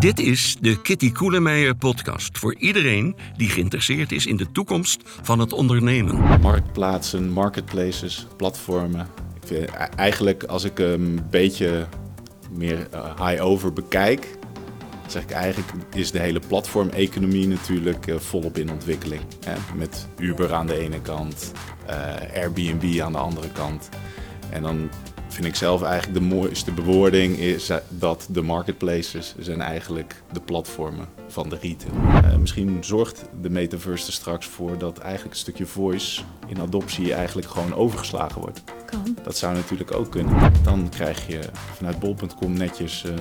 [0.00, 5.38] Dit is de Kitty Koelemeijer podcast voor iedereen die geïnteresseerd is in de toekomst van
[5.38, 6.40] het ondernemen.
[6.40, 9.08] Marktplaatsen, marketplaces, platformen.
[9.40, 11.86] Ik vind, e- eigenlijk als ik een beetje
[12.50, 14.38] meer eh, high-over bekijk,
[15.06, 19.22] zeg ik eigenlijk is de hele platformeconomie natuurlijk eh, volop in ontwikkeling.
[19.76, 21.52] Met Uber aan de ene kant,
[21.86, 21.96] eh,
[22.34, 23.88] Airbnb aan de andere kant.
[24.50, 24.90] En dan
[25.30, 31.06] vind ik zelf eigenlijk de mooiste bewoording is dat de marketplaces zijn eigenlijk de platformen
[31.28, 31.92] van de retail.
[31.94, 37.14] Uh, misschien zorgt de metaverse er straks voor dat eigenlijk een stukje voice in adoptie
[37.14, 38.62] eigenlijk gewoon overgeslagen wordt.
[38.86, 39.16] Kan.
[39.22, 40.52] Dat zou natuurlijk ook kunnen.
[40.62, 41.40] Dan krijg je
[41.74, 43.12] vanuit bol.com netjes uh,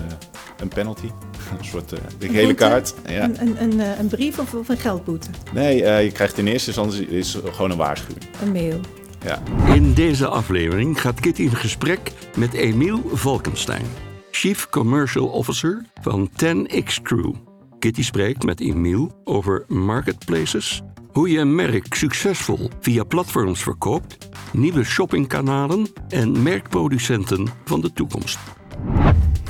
[0.59, 1.07] een penalty.
[1.59, 2.93] Een soort uh, de gele kaart.
[3.07, 3.23] Ja.
[3.23, 5.29] Een, een, een, een, brief of, of, een geldboete?
[5.53, 8.25] Nee, je krijgt in eerste instantie is gewoon een waarschuwing.
[8.41, 8.79] Een mail.
[9.23, 9.41] Ja.
[9.73, 13.85] In deze aflevering gaat Kitty in gesprek met Emiel Valkenstein,
[14.31, 17.33] Chief Commercial Officer van 10x Crew.
[17.79, 24.83] Kitty spreekt met Emiel over marketplaces, hoe je een merk succesvol via platforms verkoopt, nieuwe
[24.83, 28.39] shoppingkanalen en merkproducenten van de toekomst.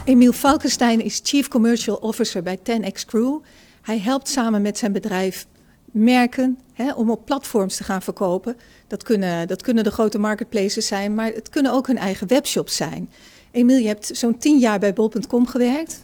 [0.03, 3.39] Emiel Valkenstein is Chief Commercial Officer bij 10x Crew.
[3.81, 5.45] Hij helpt samen met zijn bedrijf
[5.91, 8.57] merken hè, om op platforms te gaan verkopen.
[8.87, 12.75] Dat kunnen, dat kunnen de grote marketplaces zijn, maar het kunnen ook hun eigen webshops
[12.75, 13.09] zijn.
[13.51, 16.03] Emiel, je hebt zo'n tien jaar bij bol.com gewerkt.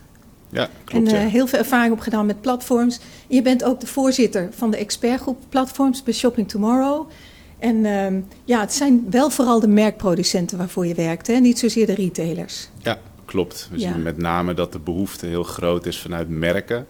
[0.49, 1.11] Ja, klopt.
[1.11, 2.99] En uh, heel veel ervaring opgedaan met platforms.
[3.27, 7.09] je bent ook de voorzitter van de expertgroep platforms bij Shopping Tomorrow.
[7.59, 8.07] En uh,
[8.45, 11.33] ja, het zijn wel vooral de merkproducenten waarvoor je werkt, hè?
[11.33, 12.69] niet zozeer de retailers.
[12.77, 13.67] Ja, klopt.
[13.71, 13.91] We ja.
[13.91, 16.85] zien met name dat de behoefte heel groot is vanuit merken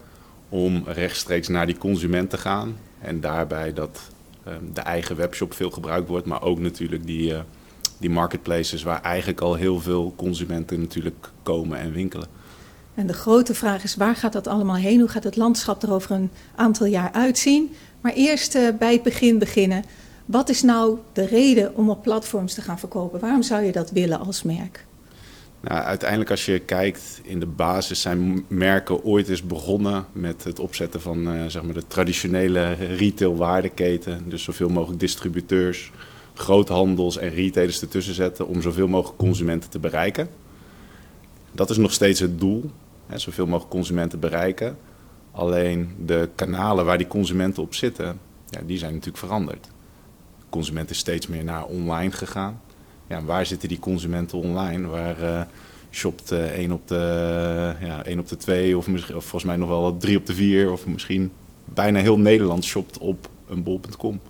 [0.48, 2.76] om rechtstreeks naar die consument te gaan.
[3.06, 4.00] En daarbij dat
[4.48, 7.38] um, de eigen webshop veel gebruikt wordt, maar ook natuurlijk die, uh,
[7.98, 12.28] die marketplaces waar eigenlijk al heel veel consumenten natuurlijk komen en winkelen.
[12.94, 15.00] En de grote vraag is, waar gaat dat allemaal heen?
[15.00, 17.74] Hoe gaat het landschap er over een aantal jaar uitzien?
[18.00, 19.84] Maar eerst uh, bij het begin beginnen.
[20.24, 23.20] Wat is nou de reden om op platforms te gaan verkopen?
[23.20, 24.85] Waarom zou je dat willen als merk?
[25.60, 30.58] Nou, uiteindelijk als je kijkt in de basis zijn merken ooit eens begonnen met het
[30.58, 34.28] opzetten van uh, zeg maar de traditionele retail waardeketen.
[34.28, 35.92] Dus zoveel mogelijk distributeurs,
[36.34, 40.28] groothandels en retailers ertussen zetten om zoveel mogelijk consumenten te bereiken.
[41.52, 42.70] Dat is nog steeds het doel,
[43.06, 44.78] hè, zoveel mogelijk consumenten bereiken.
[45.30, 48.18] Alleen de kanalen waar die consumenten op zitten,
[48.48, 49.64] ja, die zijn natuurlijk veranderd.
[50.38, 52.60] De consument is steeds meer naar online gegaan
[53.06, 54.86] ja, waar zitten die consumenten online?
[54.86, 55.40] Waar uh,
[55.90, 59.68] shopt uh, één op de, ja, op de twee of, misschien, of volgens mij nog
[59.68, 61.32] wel drie op de vier of misschien
[61.64, 64.20] bijna heel Nederland shopt op een bol.com.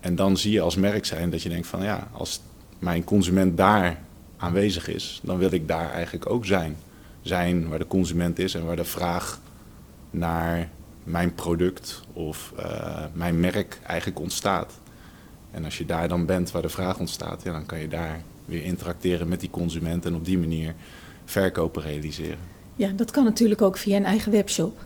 [0.00, 2.40] En dan zie je als merk zijn dat je denkt van ja, als
[2.78, 3.98] mijn consument daar
[4.36, 6.76] aanwezig is, dan wil ik daar eigenlijk ook zijn.
[7.22, 9.40] Zijn waar de consument is en waar de vraag
[10.10, 10.68] naar
[11.04, 14.72] mijn product of uh, mijn merk eigenlijk ontstaat.
[15.50, 18.22] En als je daar dan bent waar de vraag ontstaat, ja, dan kan je daar
[18.44, 20.74] weer interacteren met die consument en op die manier
[21.24, 22.38] verkopen realiseren.
[22.76, 24.84] Ja, dat kan natuurlijk ook via een eigen webshop.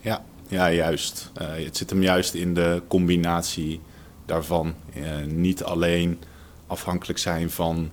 [0.00, 1.30] Ja, ja juist.
[1.40, 3.80] Uh, het zit hem juist in de combinatie
[4.24, 4.74] daarvan.
[4.96, 6.18] Uh, niet alleen
[6.66, 7.90] afhankelijk zijn van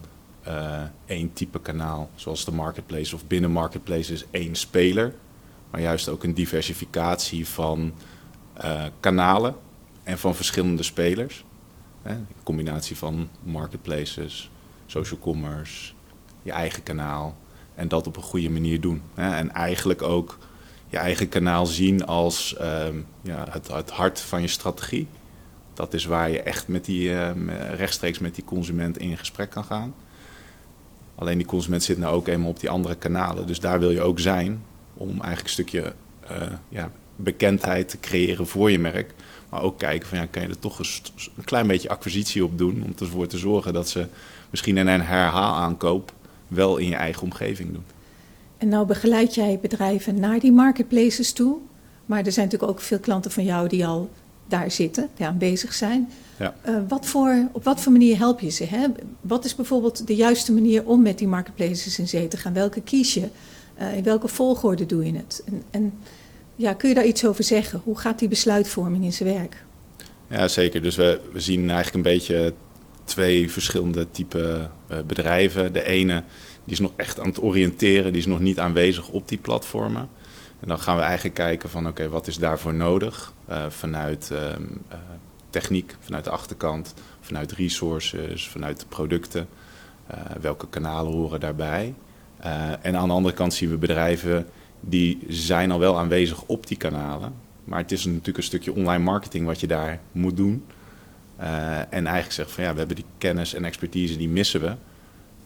[0.48, 5.14] uh, één type kanaal, zoals de marketplace of binnen marketplace is één speler.
[5.72, 7.94] Maar juist ook een diversificatie van
[9.00, 9.56] kanalen
[10.04, 11.46] en van verschillende spelers.
[12.04, 14.50] Een combinatie van marketplaces,
[14.86, 15.94] social commerce,
[16.42, 17.38] je eigen kanaal.
[17.76, 19.02] En dat op een goede manier doen.
[19.14, 20.38] En eigenlijk ook
[20.88, 22.56] je eigen kanaal zien als
[23.22, 25.08] ja, het, hart van je strategie.
[25.74, 27.32] Dat is waar je echt met die, uh,
[27.76, 29.94] rechtstreeks met die consument in gesprek kan gaan.
[31.16, 33.48] Alleen die consument zit nou ook eenmaal op die andere kanalen.
[33.48, 35.94] Dus daar wil je ook zijn om eigenlijk een stukje
[36.32, 36.92] uh, ja,
[37.24, 39.14] bekendheid te creëren voor je merk.
[39.50, 42.84] Maar ook kijken van ja, kan je er toch een klein beetje acquisitie op doen.
[42.86, 44.08] Om ervoor te zorgen dat ze
[44.50, 46.14] misschien in een herhaalaankoop
[46.48, 47.84] wel in je eigen omgeving doen.
[48.58, 51.58] En nou begeleid jij bedrijven naar die marketplaces toe.
[52.06, 54.10] Maar er zijn natuurlijk ook veel klanten van jou die al
[54.48, 56.10] daar zitten, die aanwezig zijn.
[56.40, 56.56] Ja.
[56.68, 58.64] Uh, wat voor, op wat voor manier help je ze?
[58.66, 58.88] Hè?
[59.22, 62.54] Wat is bijvoorbeeld de juiste manier om met die marketplaces in zee te gaan?
[62.54, 63.28] Welke kies je?
[63.80, 65.44] Uh, in welke volgorde doe je het?
[65.46, 65.94] En, en
[66.56, 67.82] ja, kun je daar iets over zeggen?
[67.84, 69.64] Hoe gaat die besluitvorming in zijn werk?
[70.28, 70.82] Ja, zeker.
[70.82, 72.54] Dus we, we zien eigenlijk een beetje
[73.04, 75.74] twee verschillende type uh, bedrijven.
[75.74, 76.24] De ene
[76.64, 80.10] die is nog echt aan het oriënteren, die is nog niet aanwezig op die platformen.
[80.60, 84.40] En dan gaan we eigenlijk kijken van oké, wat is daarvoor nodig uh, vanuit uh,
[85.50, 89.48] techniek, vanuit de achterkant, vanuit resources, vanuit de producten.
[90.42, 91.94] welke kanalen horen daarbij?
[92.82, 94.48] en aan de andere kant zien we bedrijven
[94.86, 97.34] die zijn al wel aanwezig op die kanalen.
[97.64, 100.64] Maar het is natuurlijk een stukje online marketing wat je daar moet doen.
[101.40, 104.76] Uh, en eigenlijk zegt van ja, we hebben die kennis en expertise, die missen we.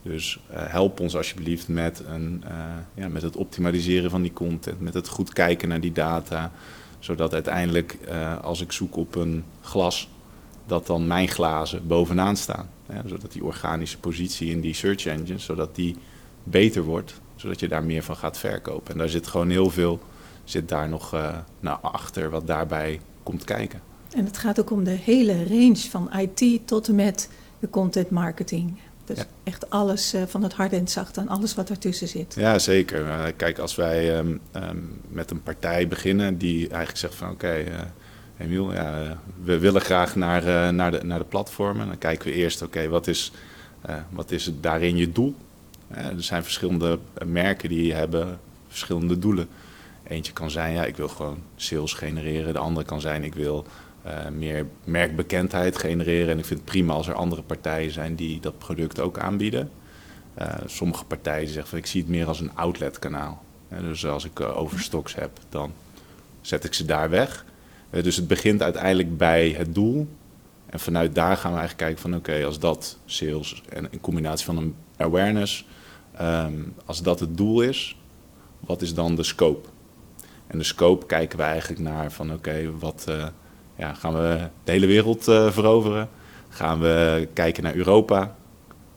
[0.02, 2.52] Dus uh, help ons alsjeblieft met, een, uh,
[2.94, 6.52] ja, met het optimaliseren van die content, met het goed kijken naar die data.
[7.00, 7.98] Zodat uiteindelijk,
[8.42, 10.10] als ik zoek op een glas,
[10.66, 12.70] dat dan mijn glazen bovenaan staan.
[13.06, 15.96] zodat die organische positie in die search engines, zodat die
[16.44, 18.92] beter wordt, zodat je daar meer van gaat verkopen.
[18.92, 20.00] En daar zit gewoon heel veel,
[20.44, 21.12] zit daar nog
[21.60, 23.82] naar achter wat daarbij komt kijken.
[24.12, 27.30] En het gaat ook om de hele range van IT tot en met
[27.60, 28.78] de content marketing.
[29.06, 32.36] Dus echt alles uh, van het harde en het zachte en alles wat ertussen zit.
[32.38, 33.06] Ja, zeker.
[33.06, 37.46] Uh, kijk, als wij um, um, met een partij beginnen die eigenlijk zegt van oké,
[37.46, 37.80] okay, uh,
[38.38, 41.88] Emiel, ja, we willen graag naar, naar, de, naar de platformen.
[41.88, 43.32] Dan kijken we eerst, oké, okay, wat, is,
[44.10, 45.36] wat is daarin je doel?
[45.88, 49.48] Er zijn verschillende merken die hebben verschillende doelen.
[50.04, 52.54] Eentje kan zijn, ja, ik wil gewoon sales genereren.
[52.54, 53.66] De andere kan zijn, ik wil
[54.06, 56.30] uh, meer merkbekendheid genereren.
[56.30, 59.72] En ik vind het prima als er andere partijen zijn die dat product ook aanbieden.
[60.40, 63.44] Uh, sommige partijen zeggen van ik zie het meer als een outletkanaal.
[63.70, 65.74] Dus als ik overstocks heb, dan
[66.42, 67.46] zet ik ze daar weg.
[67.90, 70.08] dus het begint uiteindelijk bij het doel.
[70.70, 74.46] En vanuit daar gaan we eigenlijk kijken van oké, als dat sales en in combinatie
[74.46, 75.66] van een awareness,
[76.22, 77.98] um, als dat het doel is,
[78.60, 79.70] wat is dan de scope?
[80.48, 83.08] En de scope kijken we eigenlijk naar van oké, wat
[83.78, 86.10] ja, gaan we de hele wereld uh, veroveren?
[86.50, 88.36] Gaan we kijken naar Europa?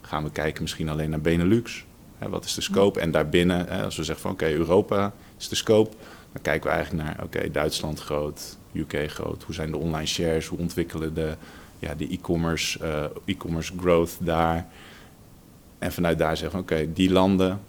[0.00, 1.84] Gaan we kijken misschien alleen naar Benelux?
[2.18, 3.00] Hè, wat is de scope?
[3.00, 5.96] En daarbinnen, hè, als we zeggen van oké, Europa is de scope,
[6.32, 9.42] dan kijken we eigenlijk naar oké, Duitsland groot, UK groot.
[9.42, 10.46] Hoe zijn de online shares?
[10.46, 11.34] Hoe ontwikkelen de
[11.78, 14.66] ja, de e-commerce uh, e-commerce growth daar?
[15.80, 17.60] En vanuit daar zeggen van oké, die landen,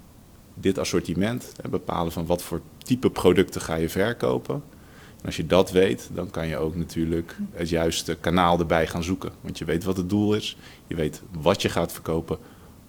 [0.53, 4.63] dit assortiment, hè, bepalen van wat voor type producten ga je verkopen
[5.25, 9.31] als je dat weet, dan kan je ook natuurlijk het juiste kanaal erbij gaan zoeken.
[9.41, 12.37] Want je weet wat het doel is, je weet wat je gaat verkopen,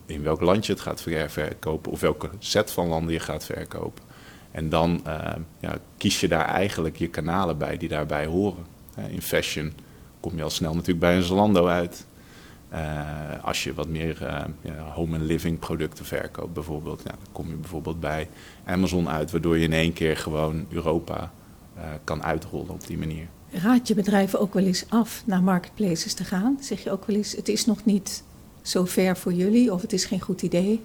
[0.06, 4.04] in welk land je het gaat verkopen of welke set van landen je gaat verkopen.
[4.50, 8.64] En dan uh, ja, kies je daar eigenlijk je kanalen bij die daarbij horen.
[9.08, 9.72] in fashion
[10.20, 12.06] kom je al snel natuurlijk bij een Zalando uit.
[12.72, 14.16] Uh, als je wat meer
[14.62, 18.28] ja, home and living producten verkoopt bijvoorbeeld, ja, dan kom je bijvoorbeeld bij
[18.64, 21.32] Amazon uit, waardoor je in één keer gewoon Europa
[21.76, 23.26] uh, kan uitrollen op die manier.
[23.50, 26.56] Raad je bedrijven ook wel eens af naar marketplaces te gaan?
[26.60, 28.22] Zeg je ook wel eens, het is nog niet
[28.62, 30.80] zo ver voor jullie of het is geen goed idee?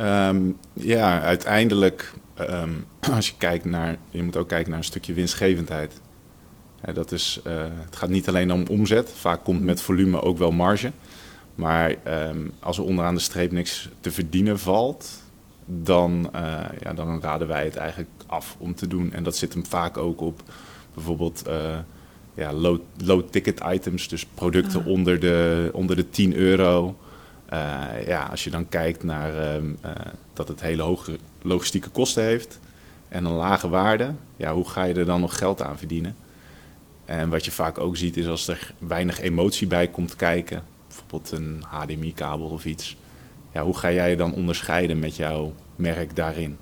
[0.00, 5.12] Um, ja, uiteindelijk, um, als je kijkt naar, je moet ook kijken naar een stukje
[5.12, 6.00] winstgevendheid.
[6.94, 7.52] Dat is, uh,
[7.84, 10.92] het gaat niet alleen om omzet, vaak komt met volume ook wel marge.
[11.54, 11.94] Maar
[12.28, 15.22] um, als er onderaan de streep niks te verdienen valt,
[15.64, 16.40] dan, uh,
[16.80, 19.12] ja, dan raden wij het eigenlijk af om te doen.
[19.12, 20.42] En dat zit hem vaak ook op
[20.94, 21.78] bijvoorbeeld uh,
[22.34, 24.86] ja, low, low ticket items, dus producten ah.
[24.86, 26.96] onder, de, onder de 10 euro.
[27.52, 29.78] Uh, ja, als je dan kijkt naar um,
[30.32, 32.60] dat het hele hoge logistieke kosten heeft
[33.08, 36.16] en een lage waarde, ja, hoe ga je er dan nog geld aan verdienen?
[37.06, 41.32] En wat je vaak ook ziet is als er weinig emotie bij komt kijken, bijvoorbeeld
[41.32, 42.96] een HDMI-kabel of iets,
[43.52, 46.56] ja, hoe ga jij je dan onderscheiden met jouw merk daarin?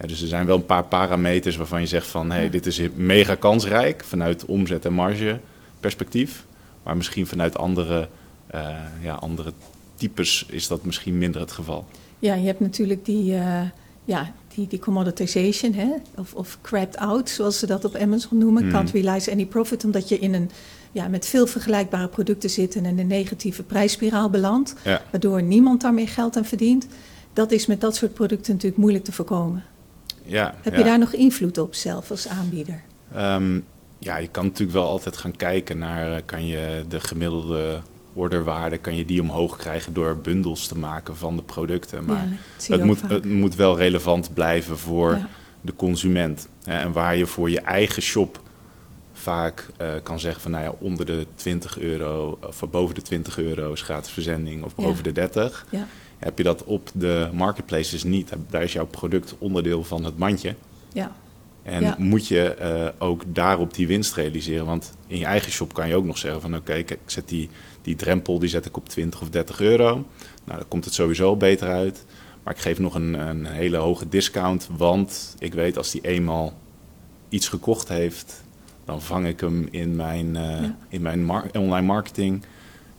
[0.00, 2.80] Ja, dus er zijn wel een paar parameters waarvan je zegt van hey, dit is
[2.94, 5.40] mega kansrijk vanuit omzet en marge
[5.80, 6.44] perspectief.
[6.82, 8.08] Maar misschien vanuit andere,
[8.54, 9.52] uh, ja, andere
[9.94, 11.86] types is dat misschien minder het geval.
[12.18, 13.60] Ja, je hebt natuurlijk die, uh,
[14.04, 15.88] ja, die, die commoditization, hè?
[16.16, 18.64] Of, of crapped out, zoals ze dat op Amazon noemen.
[18.64, 18.70] Mm.
[18.70, 20.50] Can't realize any profit, omdat je in een
[20.92, 24.74] ja, met veel vergelijkbare producten zit en in een negatieve prijsspiraal belandt.
[24.84, 25.02] Ja.
[25.10, 26.86] Waardoor niemand daar meer geld aan verdient.
[27.32, 29.64] Dat is met dat soort producten natuurlijk moeilijk te voorkomen.
[30.22, 30.78] Ja, Heb ja.
[30.78, 32.82] je daar nog invloed op zelf als aanbieder?
[33.16, 33.64] Um,
[33.98, 36.22] ja, je kan natuurlijk wel altijd gaan kijken naar...
[36.22, 37.80] kan je de gemiddelde
[38.14, 38.78] orderwaarde...
[38.78, 42.04] kan je die omhoog krijgen door bundels te maken van de producten.
[42.04, 42.28] Maar
[42.58, 45.28] ja, het, moet, het moet wel relevant blijven voor ja.
[45.60, 46.48] de consument.
[46.64, 48.40] En waar je voor je eigen shop
[49.12, 50.50] vaak uh, kan zeggen van...
[50.50, 54.64] nou ja, onder de 20 euro of boven de 20 euro is gratis verzending...
[54.64, 55.66] of boven de 30...
[55.70, 55.86] Ja
[56.24, 58.32] heb je dat op de marketplaces niet.
[58.50, 60.54] Daar is jouw product onderdeel van het mandje.
[60.92, 61.12] Ja.
[61.62, 61.94] En ja.
[61.98, 64.66] moet je uh, ook daarop die winst realiseren.
[64.66, 66.54] Want in je eigen shop kan je ook nog zeggen van...
[66.54, 67.48] oké, okay, ik zet die,
[67.84, 70.06] die drempel die zet ik op 20 of 30 euro.
[70.44, 72.04] Nou, dan komt het sowieso beter uit.
[72.42, 74.68] Maar ik geef nog een, een hele hoge discount.
[74.76, 76.52] Want ik weet als die eenmaal
[77.28, 78.44] iets gekocht heeft...
[78.84, 80.76] dan vang ik hem in mijn, uh, ja.
[80.88, 82.44] in mijn mar online marketing...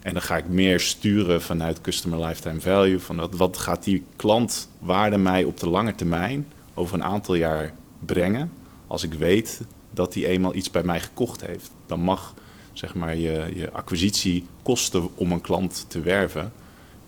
[0.06, 3.00] En dan ga ik meer sturen vanuit customer lifetime value.
[3.00, 7.74] Van wat, wat gaat die klantwaarde mij op de lange termijn over een aantal jaar
[8.06, 8.51] brengen
[8.88, 9.62] als ik weet
[9.92, 11.72] dat hij eenmaal iets bij mij gekocht heeft.
[11.86, 12.34] Dan mag
[12.77, 16.51] zeg maar, je, je acquisitiekosten om een klant te werven,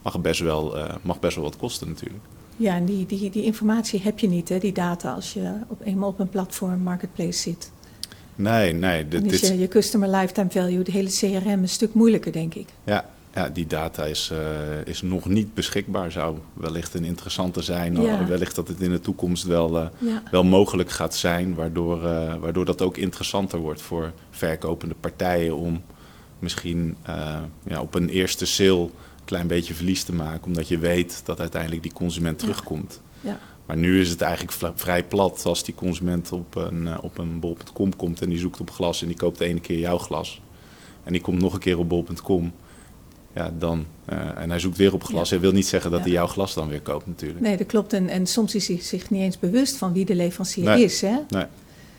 [0.02, 2.24] mag best wel, uh, mag best wel wat kosten natuurlijk.
[2.58, 5.82] Ja, en die, die, die informatie heb je niet, hè, die data, als je op,
[5.84, 7.72] eenmaal op een platform marketplace zit.
[8.36, 9.08] Nee, nee.
[9.08, 12.68] Dan is je, je customer lifetime value, de hele CRM, een stuk moeilijker, denk ik.
[12.84, 16.12] Ja, ja, die data is, uh, is nog niet beschikbaar.
[16.12, 18.02] Zou wellicht een interessante zijn.
[18.02, 18.26] Ja.
[18.26, 20.24] Wellicht dat het in de toekomst wel, uh, ja.
[20.32, 21.56] wel mogelijk gaat zijn.
[21.56, 25.56] Waardoor, uh, waardoor dat ook interessanter wordt voor verkopende partijen.
[25.56, 25.82] Om
[26.40, 26.98] misschien
[27.64, 28.92] ja, op een eerste sale een
[29.26, 30.46] klein beetje verlies te maken.
[30.46, 33.02] Omdat je weet dat uiteindelijk die consument terugkomt.
[33.22, 33.40] Ja.
[33.66, 37.96] Maar nu is het eigenlijk vrij plat als die consument op een, op een bol.com
[37.96, 40.42] komt en die zoekt op glas en die koopt de ene keer jouw glas.
[41.04, 42.54] En die komt nog een keer op bol.com
[43.38, 45.30] ja, dan, uh, en hij zoekt weer op glas.
[45.30, 47.40] Hij wil niet zeggen dat hij jouw glas dan weer koopt natuurlijk.
[47.40, 47.94] Nee, dat klopt.
[47.94, 51.02] En, en soms is hij zich niet eens bewust van wie de leverancier is.
[51.02, 51.16] Hè?
[51.30, 51.46] Nee.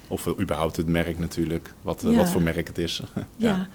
[0.08, 3.02] Of überhaupt het merk natuurlijk, wat, wat voor merk het is.
[3.36, 3.68] ja.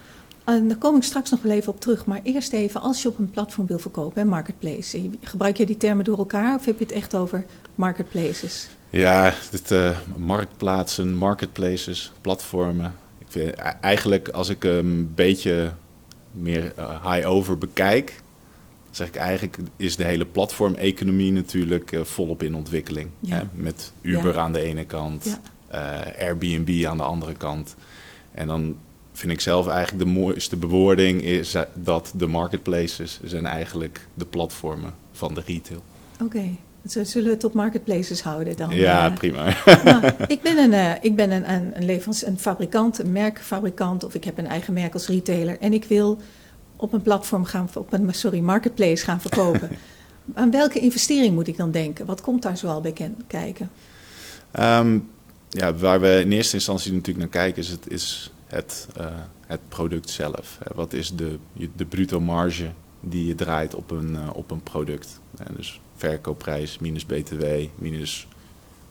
[0.44, 2.06] En daar kom ik straks nog wel even op terug.
[2.06, 5.10] Maar eerst even, als je op een platform wil verkopen, hè, marketplace.
[5.22, 8.68] Gebruik je die termen door elkaar of heb je het echt over marketplaces?
[8.90, 9.34] Ja,
[9.72, 12.96] uh, marktplaatsen, marketplaces, platformen.
[13.18, 15.72] Ik vind, eigenlijk als ik een beetje
[16.34, 18.22] meer uh, high-over bekijk,
[18.92, 23.10] zeg ik eigenlijk is de hele platformeconomie natuurlijk uh, volop in ontwikkeling.
[23.28, 23.42] Hè?
[23.54, 25.40] Met Uber aan de ene kant,
[25.72, 26.06] ja.
[26.18, 27.76] uh, Airbnb aan de andere kant.
[28.32, 28.78] En dan
[29.12, 34.94] vind ik zelf eigenlijk de mooiste bewoording is dat de marketplaces zijn eigenlijk de platformen
[35.12, 35.84] van de retail.
[36.22, 36.50] Oké.
[36.86, 38.76] Zullen we het op marketplaces houden dan?
[38.76, 39.56] Ja, prima.
[39.84, 44.04] Nou, ik ben, een, uh, ik ben een, een, een, levens, een fabrikant, een merkfabrikant,
[44.04, 45.60] of ik heb een eigen merk als retailer.
[45.60, 46.22] En ik wil
[46.76, 49.70] op een platform gaan, op een sorry, marketplace gaan verkopen.
[50.34, 52.06] Aan welke investering moet ik dan denken?
[52.06, 53.70] Wat komt daar zoal bij kijken?
[54.60, 55.10] Um,
[55.50, 59.06] ja, waar we in eerste instantie natuurlijk naar kijken is het, is het, uh,
[59.48, 60.58] het product zelf.
[60.76, 61.38] Wat is de,
[61.76, 62.70] de bruto marge
[63.04, 65.20] die je draait op een, uh, op een product?
[65.38, 67.46] En dus verkoopprijs minus btw,
[67.76, 68.28] minus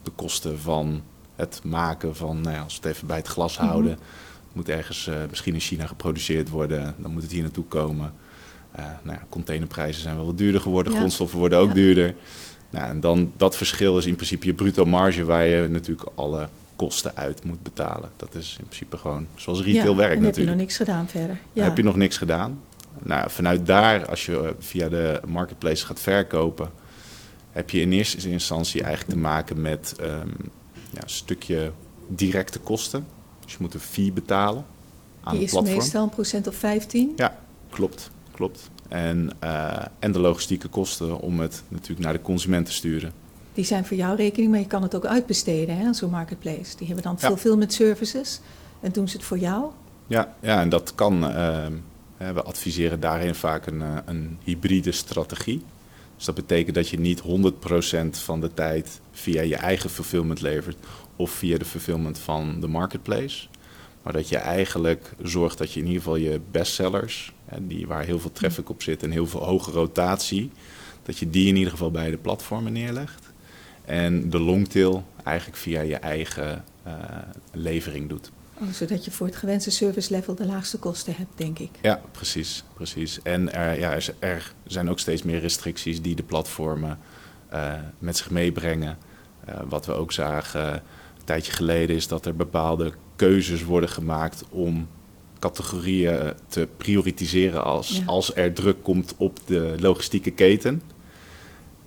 [0.02, 1.02] de kosten van
[1.36, 3.70] het maken van, nou ja, als we het even bij het glas mm -hmm.
[3.70, 3.98] houden,
[4.52, 8.12] moet ergens uh, misschien in China geproduceerd worden, dan moet het hier naartoe komen.
[8.78, 10.98] Uh, nou ja, containerprijzen zijn wel wat duurder geworden, ja.
[10.98, 12.14] grondstoffen worden ook duurder.
[12.70, 16.48] Nou, en dan dat verschil is in principe je bruto marge waar je natuurlijk alle
[16.76, 18.10] kosten uit moet betalen.
[18.16, 20.36] Dat is in principe gewoon zoals retail werkt natuurlijk.
[20.36, 21.38] heb je nog niks gedaan verder.
[21.52, 21.64] Ja.
[21.64, 22.60] heb je nog niks gedaan.
[23.02, 26.70] Nou, vanuit daar, als je via de marketplace gaat verkopen,
[27.50, 30.34] heb je in eerste instantie eigenlijk te maken met um,
[30.90, 31.72] ja, een stukje
[32.08, 33.06] directe kosten.
[33.44, 34.64] Dus je moet een fee betalen
[35.22, 35.76] aan Die het platform.
[35.76, 37.12] is meestal een procent of 15?
[37.16, 37.38] Ja,
[37.70, 38.10] klopt.
[38.30, 38.70] klopt.
[38.88, 43.12] En, uh, en de logistieke kosten om het natuurlijk naar de consument te sturen.
[43.54, 46.76] Die zijn voor jouw rekening, maar je kan het ook uitbesteden aan zo'n marketplace.
[46.76, 47.26] Die hebben dan ja.
[47.26, 48.40] fulfillment services
[48.80, 49.70] en doen ze het voor jou?
[50.06, 51.30] Ja, ja en dat kan.
[51.30, 51.66] Uh,
[52.34, 55.62] we adviseren daarin vaak een, uh, een hybride strategie.
[56.16, 60.76] Dus dat betekent dat je niet 100% van de tijd via je eigen fulfillment levert
[61.16, 63.46] of via de fulfillment van de marketplace.
[64.02, 68.18] Maar dat je eigenlijk zorgt dat je in ieder geval je bestsellers, die, waar heel
[68.18, 70.50] veel traffic op zit en heel veel hoge rotatie,
[71.02, 73.32] dat je die in ieder geval bij de platformen neerlegt.
[73.84, 76.92] En de longtail eigenlijk via je eigen uh,
[77.52, 78.30] levering doet.
[78.62, 81.70] Oh, zodat je voor het gewenste service level de laagste kosten hebt, denk ik.
[81.80, 82.64] Ja, precies.
[82.74, 83.22] precies.
[83.22, 86.98] En er, ja, er zijn ook steeds meer restricties die de platformen
[87.52, 88.98] uh, met zich meebrengen.
[89.48, 94.44] Uh, wat we ook zagen een tijdje geleden is dat er bepaalde keuzes worden gemaakt
[94.50, 94.88] om
[95.38, 98.02] categorieën te prioritiseren als, ja.
[98.06, 100.82] als er druk komt op de logistieke keten.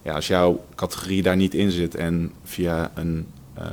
[0.01, 3.27] Ja, als jouw categorie daar niet in zit en via een
[3.59, 3.65] uh,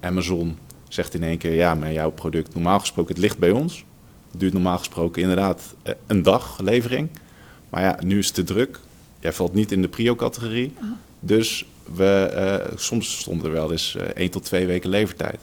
[0.00, 0.58] Amazon
[0.94, 3.84] zegt in één keer, ja, maar jouw product, normaal gesproken, het ligt bij ons.
[4.30, 5.74] Het duurt normaal gesproken inderdaad
[6.06, 7.08] een dag levering.
[7.70, 8.78] Maar ja, nu is het te druk.
[9.20, 10.72] Jij valt niet in de prio-categorie.
[10.76, 10.84] Oh.
[11.20, 12.32] Dus we,
[12.70, 15.38] uh, soms stond er wel eens uh, één tot twee weken levertijd.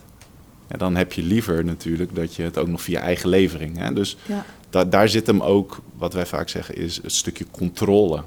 [0.69, 3.77] Ja, dan heb je liever natuurlijk dat je het ook nog via eigen levering.
[3.77, 3.93] Hè?
[3.93, 4.45] Dus ja.
[4.69, 8.23] da daar zit hem ook, wat wij vaak zeggen, is een stukje controle.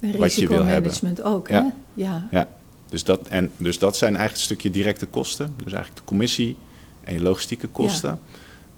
[0.00, 0.92] Wat je wil hebben.
[1.22, 1.62] ook, ja.
[1.62, 1.68] hè?
[2.02, 2.28] Ja.
[2.30, 2.48] ja.
[2.92, 5.54] Dus dat, en, dus dat zijn eigenlijk een stukje directe kosten.
[5.56, 6.56] Dus eigenlijk de commissie
[7.00, 8.10] en je logistieke kosten.
[8.10, 8.18] Ja.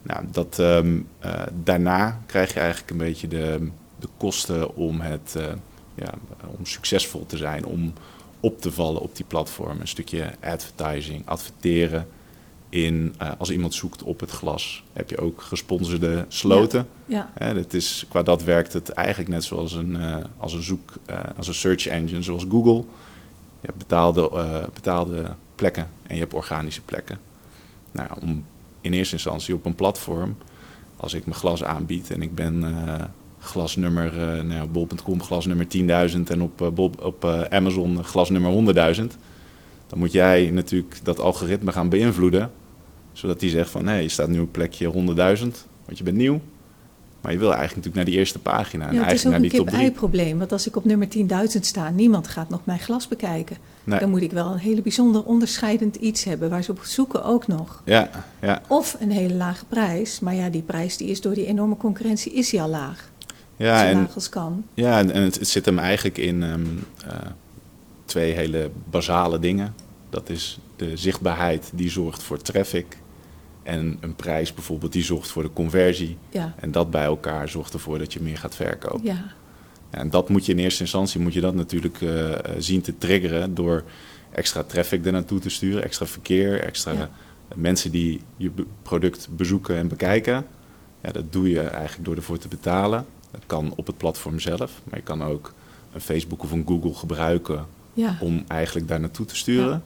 [0.02, 3.68] Nou, dat, um, uh, daarna krijg je eigenlijk een beetje de,
[3.98, 5.44] de kosten om, het, uh,
[5.94, 6.10] ja,
[6.58, 7.92] om succesvol te zijn, om
[8.40, 9.80] op te vallen op die platform.
[9.80, 12.06] Een stukje advertising, adverteren.
[12.68, 16.88] In, uh, als iemand zoekt op het glas, heb je ook gesponsorde sloten.
[17.06, 17.32] Ja.
[17.38, 17.52] Ja.
[17.52, 19.96] Dat is, qua dat werkt het eigenlijk net zoals een,
[20.36, 20.92] als een zoek,
[21.36, 22.84] als een search engine, zoals Google.
[23.64, 24.30] Je hebt betaalde,
[24.74, 27.18] betaalde plekken en je hebt organische plekken.
[27.92, 28.44] Nou, om
[28.80, 30.36] in eerste instantie op een platform,
[30.96, 32.94] als ik mijn glas aanbied en ik ben uh,
[33.38, 35.66] glas nummer, uh, nou ja, bol.com glas nummer
[36.10, 39.00] 10.000 en op, bol, op Amazon glas nummer 100.000,
[39.86, 42.50] dan moet jij natuurlijk dat algoritme gaan beïnvloeden,
[43.12, 45.00] zodat die zegt van, hé, je staat nu op plekje 100.000,
[45.84, 46.40] want je bent nieuw.
[47.24, 48.88] Maar je wil eigenlijk natuurlijk naar die eerste pagina.
[48.88, 50.38] En ja, het is ook naar een kip-ei-probleem.
[50.38, 53.56] Want als ik op nummer 10.000 sta, niemand gaat nog mijn glas bekijken.
[53.84, 53.98] Nee.
[53.98, 57.46] Dan moet ik wel een hele bijzonder onderscheidend iets hebben waar ze op zoeken ook
[57.46, 57.82] nog.
[57.84, 58.62] Ja, ja.
[58.66, 60.20] Of een hele lage prijs.
[60.20, 63.10] Maar ja, die prijs die is door die enorme concurrentie is die al laag.
[63.56, 64.64] Ja, Zo en, laag als kan.
[64.74, 66.66] ja, en en het, het zit hem eigenlijk in ehm,
[67.06, 67.16] eh,
[68.04, 69.74] twee hele basale dingen.
[70.10, 72.96] Dat is de zichtbaarheid die zorgt voor traffic.
[73.64, 76.16] En een prijs bijvoorbeeld die zorgt voor de conversie.
[76.30, 79.04] Ja, En dat bij elkaar zorgt ervoor dat je meer gaat verkopen.
[79.04, 79.24] ja,
[79.90, 83.54] en dat moet je in eerste instantie moet je dat natuurlijk eh, zien te triggeren
[83.54, 83.84] door
[84.32, 87.10] extra traffic er naartoe te sturen, extra verkeer, extra Ja.
[87.54, 88.50] mensen die je
[88.82, 90.46] product bezoeken en bekijken.
[91.02, 93.06] Ja, dat doe je eigenlijk door ervoor te betalen.
[93.30, 95.52] Dat kan op het platform zelf, maar je kan ook
[95.92, 98.16] een Facebook of een Google gebruiken ja.
[98.20, 99.82] om eigenlijk daar naartoe te sturen.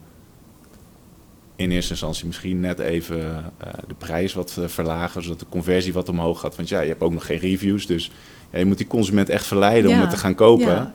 [1.59, 5.93] In eerste instantie misschien net even eh, de prijs wat eh, verlagen, zodat de conversie
[5.93, 6.57] wat omhoog gaat.
[6.57, 8.11] Want ja, je hebt ook nog geen reviews, dus
[8.51, 10.67] ja, je moet die consument echt verleiden om het te gaan kopen.
[10.67, 10.95] Ja.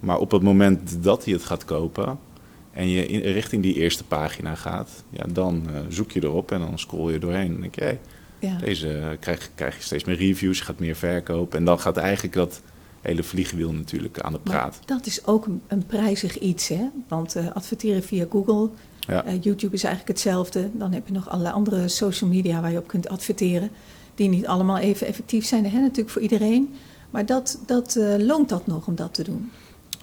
[0.00, 2.18] Maar op het moment dat hij het gaat kopen
[2.72, 6.60] en je in, richting die eerste pagina gaat, ja, dan eh, zoek je erop en
[6.60, 7.46] dan scroll je doorheen.
[7.46, 7.98] En dan denk je, hey,
[8.60, 11.58] deze krijg, krijg je steeds meer reviews, je gaat meer verkopen.
[11.58, 12.62] En dan gaat eigenlijk dat
[13.00, 14.78] hele vliegwiel natuurlijk aan de Maar praat.
[14.84, 16.88] dat is ook een, een prijzig iets, hè?
[17.08, 18.70] Want adverteren via Google,
[19.06, 19.24] Ja.
[19.24, 20.68] eh, YouTube is eigenlijk hetzelfde.
[20.72, 23.70] Dan heb je nog allerlei andere social media waar je op kunt adverteren.
[24.14, 25.80] Die niet allemaal even effectief zijn, hè?
[25.80, 26.74] natuurlijk voor iedereen.
[27.10, 29.50] Maar dat, dat eh, loont dat nog om dat te doen.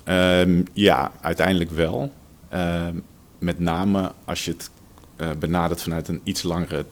[0.03, 2.11] Ehm, ja, uiteindelijk wel.
[2.49, 2.95] Ehm,
[3.39, 4.69] met name als je het
[5.15, 6.85] eh, benadert vanuit een iets langere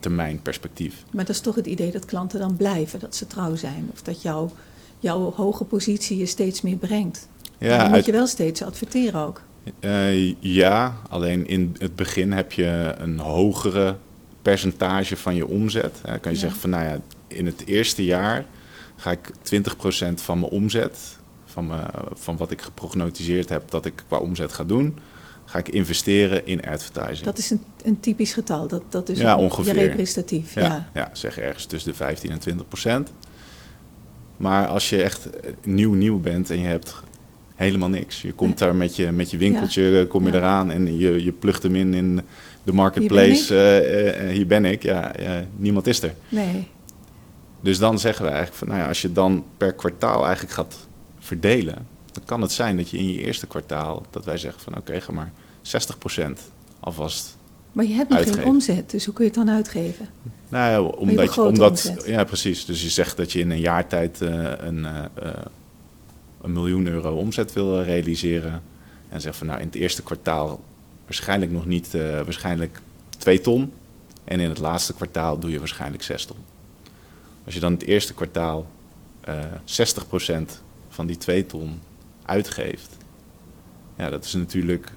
[0.00, 1.04] termijn perspectief.
[1.12, 3.88] Maar dat is toch het idee dat klanten dan blijven, dat ze trouw zijn.
[3.92, 4.50] Of dat jouw,
[4.98, 7.28] jouw hoge positie je steeds meer brengt.
[7.58, 9.40] Ja, dan moet uit- je wel steeds adverteren ook.
[9.80, 13.96] Eh, ja, alleen in het begin heb je een hogere
[14.42, 16.00] percentage van je omzet.
[16.02, 16.34] Eh, kan je Ja.
[16.42, 18.44] zeggen van, nou ja, in het eerste jaar
[18.96, 20.98] ga ik 20% van mijn omzet,
[21.44, 24.98] van, mijn, van wat ik geprognotiseerd heb dat ik qua omzet ga doen,
[25.44, 27.24] ga ik investeren in advertising.
[27.24, 28.68] Dat is een, een typisch getal.
[28.68, 29.72] Dat, dat is Ja, een- ongeveer.
[29.74, 30.54] representatief.
[30.54, 30.62] Ja.
[30.62, 31.10] Ja, ja.
[31.12, 33.12] zeg ergens tussen de 15 en 20 procent.
[34.36, 35.28] Maar als je echt
[35.64, 36.94] nieuw nieuw bent en je hebt
[37.54, 38.22] helemaal niks.
[38.22, 41.32] Je komt daar met je, met je winkeltje, eh, kom je eraan en je, je
[41.32, 42.20] plugt hem in in
[42.64, 43.54] de marketplace.
[43.54, 44.82] Hier ben eh, eh, eh, hier ben ik.
[44.82, 45.12] Ja,
[45.56, 46.14] niemand is er.
[46.28, 46.68] Nee,
[47.60, 50.86] Dus dan zeggen we eigenlijk van, nou ja, als je dan per kwartaal eigenlijk gaat
[51.18, 54.76] verdelen, dan kan het zijn dat je in je eerste kwartaal, dat wij zeggen van
[54.76, 56.40] oké, ga maar 60 procent
[56.80, 57.36] alvast
[57.72, 58.42] maar je hebt nog Uitgeven.
[58.42, 60.08] geen omzet, dus hoe kun je het dan uitgeven?
[60.48, 62.06] Nou ja, omdat, je, omdat omzet.
[62.06, 62.64] ja, precies.
[62.64, 64.86] Dus je zegt dat je in een jaar tijd een,
[66.44, 68.62] een miljoen euro omzet wil eh, realiseren.
[69.08, 70.64] En zegt van nou in het eerste kwartaal
[71.04, 72.80] waarschijnlijk nog niet, eh, waarschijnlijk
[73.18, 73.72] twee ton.
[74.24, 76.36] En in het laatste kwartaal doe je waarschijnlijk zes ton.
[77.44, 78.66] Als je dan het eerste kwartaal
[79.20, 81.80] eh 60% van die twee ton
[82.22, 82.96] uitgeeft.
[83.96, 84.92] Ja, dat is natuurlijk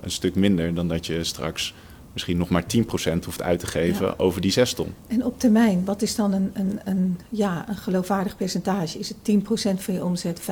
[0.00, 1.74] een stuk minder dan dat je straks
[2.16, 4.14] misschien nog maar 10% hoeft uit te geven Ja.
[4.16, 4.94] over die 6 ton.
[5.06, 8.98] En op termijn, wat is dan een, een, een, ja, een geloofwaardig percentage?
[8.98, 10.44] Is het 10% van je omzet, 15%?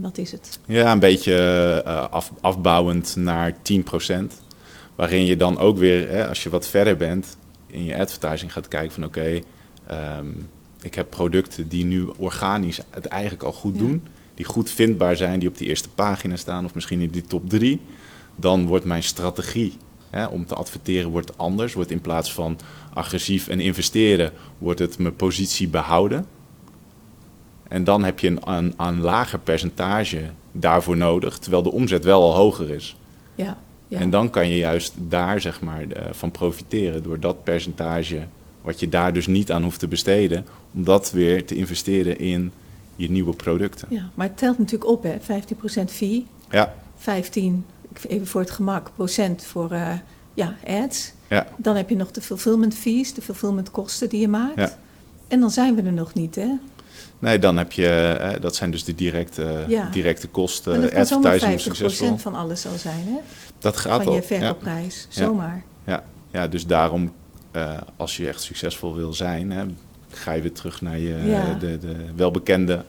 [0.00, 0.58] Wat is het?
[0.66, 1.34] Ja, een beetje
[1.84, 4.12] eh, af, afbouwend naar 10%.
[4.94, 8.68] Waarin je dan ook weer, hè, als je wat verder bent, in je advertising gaat
[8.68, 9.40] kijken van oké,
[9.86, 10.26] ehm,
[10.82, 13.80] ik heb producten die nu organisch het eigenlijk al goed Ja.
[13.80, 14.02] doen.
[14.34, 17.48] Die goed vindbaar zijn, die op die eerste pagina staan of misschien in die top
[17.50, 17.80] 3.
[18.36, 19.72] Dan wordt mijn strategie
[20.12, 21.72] hè, om te adverteren wordt anders.
[21.72, 22.58] Wordt in plaats van
[22.92, 26.26] agressief en investeren, wordt het mijn positie behouden.
[27.68, 30.20] En dan heb je een, een, een lager percentage
[30.52, 32.96] daarvoor nodig, terwijl de omzet wel al hoger is.
[33.34, 33.98] Ja, ja.
[33.98, 38.26] En dan kan je juist daar zeg maar, van profiteren door dat percentage,
[38.62, 42.52] wat je daar dus niet aan hoeft te besteden, om dat weer te investeren in
[42.96, 43.88] je nieuwe producten.
[43.90, 45.16] ja, maar het telt natuurlijk op, hè?
[45.80, 47.64] 15% fee, Ja, 15,
[48.08, 49.88] even voor het gemak, procent voor eh,
[50.34, 51.12] ja, ads.
[51.28, 54.56] ja, Dan heb je nog de fulfillment fees, de fulfillment kosten die je maakt.
[54.58, 54.78] Ja.
[55.28, 56.48] En dan zijn we er nog niet, hè?
[57.18, 57.88] nee, dan heb je,
[58.20, 59.88] eh, dat zijn dus de directe, Ja.
[59.90, 62.16] directe En kosten, dat kan advertising 50% succesvol.
[62.16, 63.16] van alles al zijn, hè?
[63.58, 65.64] Dat gaat van je verkoopprijs, zomaar.
[65.86, 67.12] Ja, ja dus daarom,
[67.50, 69.64] eh, als je echt succesvol wil zijn, hè,
[70.08, 72.84] ga je weer terug naar je, de, de welbekende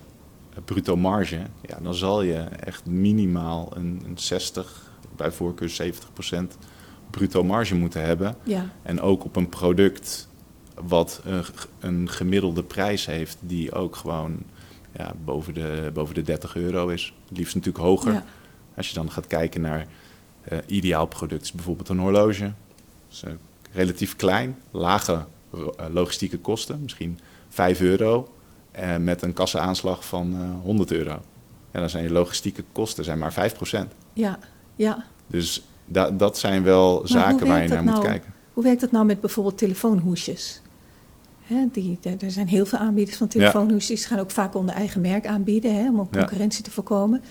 [0.66, 1.39] bruto marge.
[1.62, 6.58] Ja, dan zal je echt minimaal een, een 60, bij voorkeur 70 procent
[7.10, 8.36] bruto marge moeten hebben.
[8.43, 10.28] Ja, En ook op een product
[10.88, 11.43] wat een,
[11.80, 14.38] een gemiddelde prijs heeft, die ook gewoon
[14.97, 17.13] ja, boven, de, boven de 30 euro is.
[17.28, 18.13] Liefst natuurlijk hoger.
[18.13, 18.26] ja,
[18.76, 19.88] Als je dan gaat kijken naar
[20.41, 22.52] eh, ideaal product, is bijvoorbeeld een horloge.
[23.23, 23.32] Eh,
[23.71, 28.34] relatief klein, lage eh, logistieke kosten, misschien 5 euro.
[28.71, 31.21] eh, met een kassa-aanslag van eh 100 euro.
[31.71, 33.93] En dan zijn je logistieke kosten zijn maar 5%.
[34.13, 34.39] ja,
[34.76, 35.06] ja.
[35.28, 38.06] Dus da- dat zijn wel zaken waar je naar moet nou?
[38.06, 38.34] kijken.
[38.54, 40.62] Hoe werkt dat nou met bijvoorbeeld telefoonhoesjes?
[41.44, 44.00] Hè, die, er zijn heel veel aanbieders van telefoonhoesjes.
[44.00, 47.22] Die gaan ook vaak onder eigen merk aanbieden, hè, om ook concurrentie te voorkomen.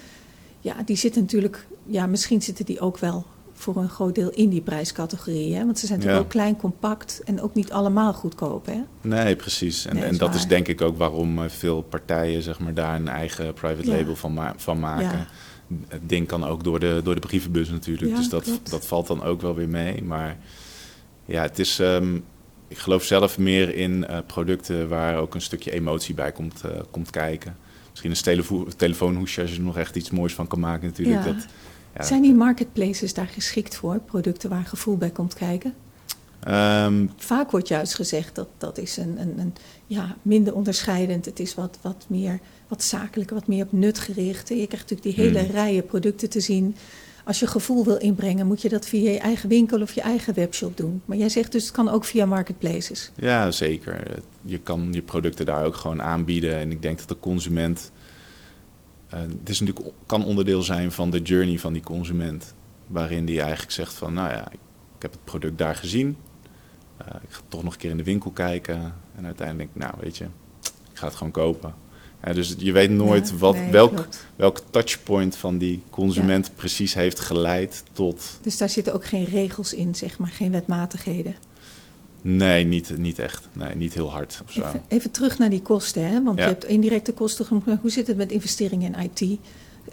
[0.60, 4.48] Ja, die zitten natuurlijk, ja, misschien zitten die ook wel voor een groot deel in
[4.48, 5.54] die prijscategorie.
[5.54, 5.64] Hè?
[5.64, 6.28] Want ze zijn natuurlijk Ja.
[6.28, 8.66] ook klein, compact en ook niet allemaal goedkoop.
[8.66, 8.80] Hè?
[9.00, 9.86] Nee, precies.
[9.86, 10.36] En, Nee, en dat waar.
[10.38, 14.16] is denk ik ook waarom eh, veel partijen zeg maar, daar een eigen private label
[14.16, 15.26] van, ma- van maken.
[15.88, 18.10] Het ding kan ook door de, door de brievenbus natuurlijk.
[18.10, 18.70] Ja, dus dat, klopt.
[18.70, 20.02] dat valt dan ook wel weer mee.
[20.02, 20.36] Maar
[21.26, 21.78] ja, het is.
[21.78, 22.16] ehm,
[22.68, 26.70] ik geloof zelf meer in eh, producten waar ook een stukje emotie bij komt, eh,
[26.90, 27.56] komt kijken.
[27.90, 31.24] Misschien een televo- telefoonhoesje als je er nog echt iets moois van kan maken natuurlijk.
[31.24, 31.32] Ja.
[31.32, 31.46] Dat,
[31.96, 33.98] ja, Zijn die marketplaces daar geschikt voor?
[34.00, 35.74] Producten waar gevoel bij komt kijken?
[36.40, 39.54] ehm, Vaak wordt juist gezegd dat dat is een, een, een
[39.86, 41.24] ja, minder onderscheidend.
[41.24, 42.40] Het is wat, wat meer
[42.72, 44.48] wat zakelijker, wat meer op nut gericht.
[44.48, 45.50] Je krijgt natuurlijk die hele Hmm.
[45.50, 46.76] rijen producten te zien.
[47.24, 50.34] Als je gevoel wil inbrengen, moet je dat via je eigen winkel of je eigen
[50.34, 51.02] webshop doen.
[51.04, 53.10] Maar jij zegt dus het kan ook via marketplaces.
[53.16, 54.20] Ja, zeker.
[54.42, 56.56] Je kan je producten daar ook gewoon aanbieden.
[56.58, 57.92] En ik denk dat de consument.
[59.08, 62.54] eh, het is natuurlijk, kan onderdeel zijn van de journey van die consument.
[62.86, 64.58] Waarin die eigenlijk zegt van, nou ja, ik,
[64.96, 66.16] ik heb het product daar gezien.
[66.96, 68.94] Eh, ik ga toch nog een keer in de winkel kijken.
[69.16, 70.24] En uiteindelijk, nou weet je,
[70.92, 71.74] ik ga het gewoon kopen.
[72.24, 74.26] Ja, dus je weet nooit Ja, wat, nee, welk, klopt.
[74.36, 78.38] welk touchpoint van die consument precies heeft geleid tot...
[78.42, 81.34] Dus daar zitten ook geen regels in, zeg maar, geen wetmatigheden.
[82.22, 83.48] Nee, niet, niet echt.
[83.52, 84.60] Nee, niet heel hard of zo.
[84.60, 86.22] Even, even terug naar die kosten, hè?
[86.22, 89.38] want je hebt indirecte kosten Hoe zit het met investeringen in IT,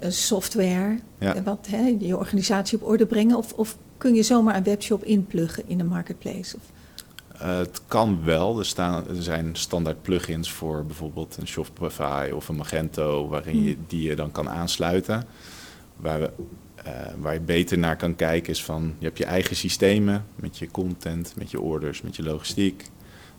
[0.00, 3.36] eh, software, eh, wat, hè, je organisatie op orde brengen?
[3.36, 6.56] Of, of kun je zomaar een webshop inpluggen in een marketplace?
[6.56, 6.62] Of,
[7.42, 8.58] Uh, het kan wel.
[8.58, 13.72] Er, staan, er zijn standaard plugins voor bijvoorbeeld een Shopify of een Magento, waarin je
[13.72, 13.84] Hmm.
[13.86, 15.24] die je dan kan aansluiten.
[15.96, 16.30] Waar, we,
[16.74, 20.58] eh, waar je beter naar kan kijken is van, je hebt je eigen systemen met
[20.58, 22.84] je content, met je orders, met je logistiek.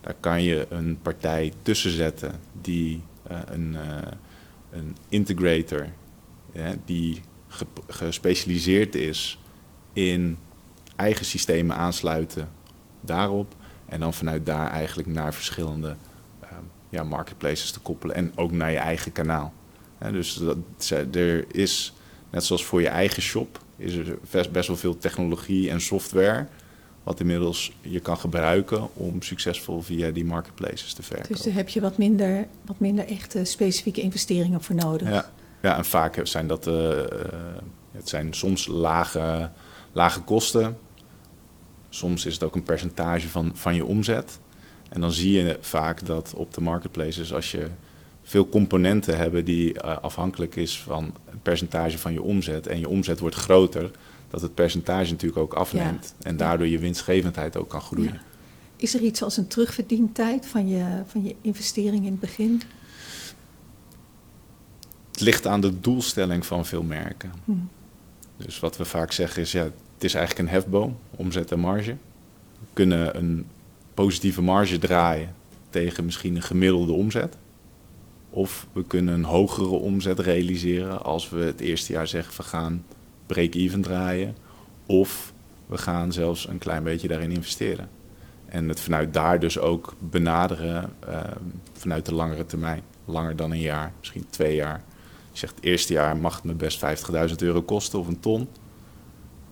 [0.01, 4.11] Daar kan je een partij tussen zetten die eh, een, eh,
[4.71, 5.87] een integrator,
[6.85, 9.39] die ge- gespecialiseerd is
[9.93, 10.37] in
[10.95, 12.49] eigen systemen aansluiten
[13.01, 13.55] daarop.
[13.91, 15.95] En dan vanuit daar eigenlijk naar verschillende
[16.39, 16.53] ehm,
[16.89, 18.15] ja, marketplaces te koppelen.
[18.15, 19.53] En ook naar je eigen kanaal.
[20.11, 20.57] Dus dat,
[21.15, 21.93] er is,
[22.29, 26.47] net zoals voor je eigen shop, is er best, best wel veel technologie en software.
[27.03, 31.35] Wat inmiddels je kan gebruiken om succesvol via die marketplaces te verkopen.
[31.35, 35.09] dus daar heb je wat minder, wat minder echte specifieke investeringen voor nodig.
[35.09, 37.07] Ja, ja en vaak zijn dat eh, eh,
[37.91, 39.49] het zijn soms lage,
[39.91, 40.77] lage kosten.
[41.93, 44.39] Soms is het ook een percentage van, van je omzet.
[44.89, 47.67] En dan zie je vaak dat op de marketplaces, als je
[48.23, 52.89] veel componenten hebben die eh, afhankelijk is van het percentage van je omzet en je
[52.89, 53.91] omzet wordt groter,
[54.29, 56.15] dat het percentage natuurlijk ook afneemt.
[56.21, 58.13] En daardoor je winstgevendheid ook kan groeien.
[58.13, 58.21] Ja.
[58.75, 62.61] Is er iets als een terugverdientijd van je, van je investering in het begin?
[65.11, 67.31] Het ligt aan de doelstelling van veel merken.
[67.45, 67.51] Hm.
[68.37, 69.69] Dus wat we vaak zeggen is, ja,
[70.01, 71.91] het is eigenlijk een hefboom, omzet en marge.
[72.59, 73.45] We kunnen een
[73.93, 75.35] positieve marge draaien
[75.69, 77.37] tegen misschien een gemiddelde omzet.
[78.29, 82.85] Of we kunnen een hogere omzet realiseren als we het eerste jaar zeggen we gaan
[83.25, 84.35] break-even draaien.
[84.85, 85.33] Of
[85.65, 87.89] we gaan zelfs een klein beetje daarin investeren.
[88.45, 91.19] En het vanuit daar dus ook benaderen eh,
[91.73, 92.81] vanuit de langere termijn.
[93.05, 94.83] Langer dan een jaar, misschien twee jaar.
[95.31, 96.85] Je zegt het eerste jaar mag het me best
[97.29, 98.47] 50.000 euro kosten of een ton.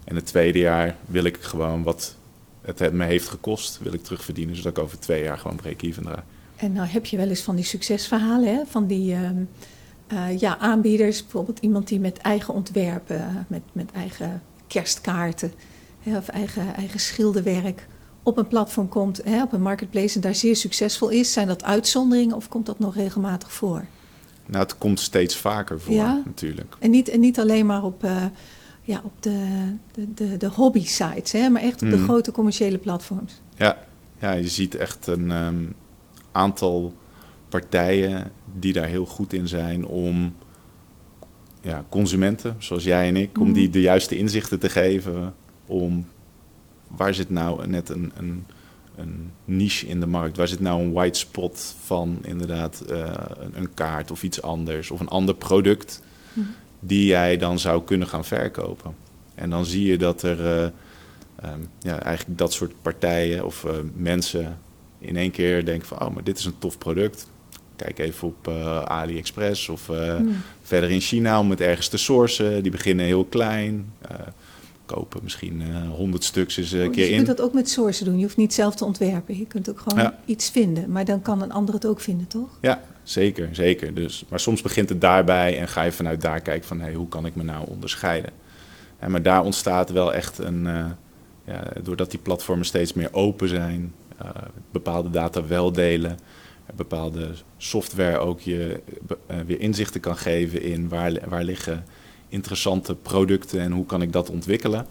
[0.09, 2.15] En het tweede jaar wil ik gewoon wat
[2.61, 4.55] het me heeft gekost, wil ik terugverdienen.
[4.55, 6.21] Zodat ik over twee jaar gewoon break-even draai.
[6.55, 8.65] En nou heb je wel eens van die succesverhalen, hè?
[8.65, 9.43] van die ehm,
[10.07, 11.21] eh, ja, aanbieders.
[11.21, 15.53] Bijvoorbeeld iemand die met eigen ontwerpen, met, met eigen kerstkaarten
[15.99, 17.87] hè, of eigen, eigen schilderwerk
[18.23, 21.33] op een platform komt, hè, op een marketplace en daar zeer succesvol is.
[21.33, 23.85] Zijn dat uitzonderingen of komt dat nog regelmatig voor?
[24.45, 26.21] Nou, het komt steeds vaker voor Ja?
[26.25, 26.75] natuurlijk.
[26.79, 28.25] En niet, en niet alleen maar op, eh,
[28.89, 29.45] ja, op de,
[29.91, 32.03] de, de, de hobby-sites, hè, maar echt op de Mhm.
[32.03, 33.41] grote commerciële platforms.
[33.55, 33.77] Ja,
[34.19, 35.63] ja je ziet echt een ehm,
[36.31, 36.93] aantal
[37.49, 40.33] partijen die daar heel goed in zijn om
[41.61, 43.53] ja, consumenten, zoals jij en ik, om Mhm.
[43.53, 45.33] die de juiste inzichten te geven
[45.65, 46.05] om
[46.87, 48.45] waar zit nou net een, een,
[48.95, 50.37] een niche in de markt?
[50.37, 52.97] Waar zit nou een white spot van inderdaad eh,
[53.37, 56.01] een, een, kaart of iets anders of een ander product.
[56.79, 58.95] Die jij dan zou kunnen gaan verkopen?
[59.35, 63.71] En dan zie je dat er uh, um, ja, eigenlijk dat soort partijen of uh,
[63.95, 64.57] mensen
[64.99, 67.27] in één keer denken van, oh, maar dit is een tof product.
[67.75, 70.41] Kijk even op uh, AliExpress of mm.
[70.61, 72.61] verder in China om het ergens te sourcen.
[72.61, 73.93] Die beginnen heel klein
[74.95, 75.19] kopen.
[75.23, 77.09] Misschien honderd stuks eens een oh, keer in.
[77.09, 78.17] Je kunt dat ook met sourcen doen.
[78.17, 79.37] Je hoeft niet zelf te ontwerpen.
[79.37, 80.91] Je kunt ook gewoon iets vinden.
[80.91, 82.49] Maar dan kan een ander het ook vinden, toch?
[82.61, 83.49] Ja, zeker.
[83.51, 83.93] zeker.
[83.93, 86.79] Dus, maar soms begint het daarbij en ga je vanuit daar kijken van...
[86.79, 88.31] Hey, hoe kan ik me nou onderscheiden?
[88.99, 90.65] En maar daar ontstaat wel echt een...
[90.65, 90.85] Uh,
[91.45, 93.93] ja, doordat die platformen steeds meer open zijn...
[94.21, 94.29] Uh,
[94.71, 96.19] bepaalde data wel delen...
[96.75, 98.79] bepaalde software ook je
[99.31, 101.83] uh, weer inzichten kan geven in waar, waar liggen
[102.29, 104.85] interessante producten en hoe kan ik dat ontwikkelen.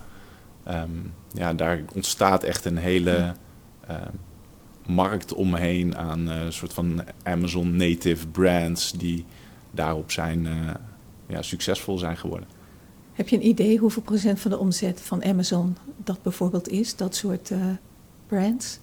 [0.68, 3.35] Um, ja, daar ontstaat echt een hele
[3.90, 3.96] uh,
[4.87, 9.24] markt omheen aan een uh, soort van Amazon native brands die
[9.70, 10.70] daarop zijn, uh,
[11.27, 12.48] ja, succesvol zijn geworden.
[13.12, 17.14] Heb je een idee hoeveel procent van de omzet van Amazon dat bijvoorbeeld is, dat
[17.14, 17.59] soort uh,
[18.27, 18.79] brands?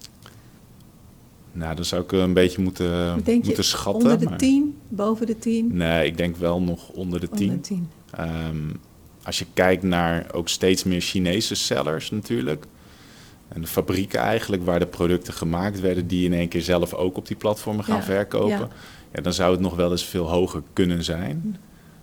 [1.52, 4.02] Nou, dan zou ik een beetje moeten, moeten schatten.
[4.02, 4.38] Onder de maar...
[4.38, 5.76] 10, boven de 10?
[5.76, 7.38] Nee, ik denk wel nog onder de 10.
[7.40, 7.88] Onder de 10.
[8.20, 8.80] Um,
[9.22, 12.64] als je kijkt naar ook steeds meer Chinese sellers natuurlijk.
[13.48, 17.16] En de fabrieken eigenlijk waar de producten gemaakt werden, die in één keer zelf ook
[17.16, 18.58] op die platformen gaan ja, verkopen.
[18.58, 18.68] Ja.
[19.12, 19.20] ja.
[19.20, 21.56] dan zou het nog wel eens veel hoger kunnen zijn.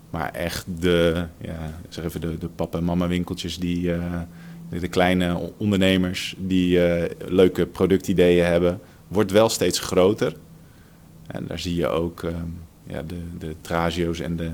[0.09, 4.21] Maar echt de, ja, zeg even de, de papa en mama winkeltjes, die, uh,
[4.69, 10.35] de kleine ondernemers die uh, leuke productideeën hebben, wordt wel steeds groter.
[11.27, 14.49] En daar zie je ook um, ja, de, de Tragio's en de,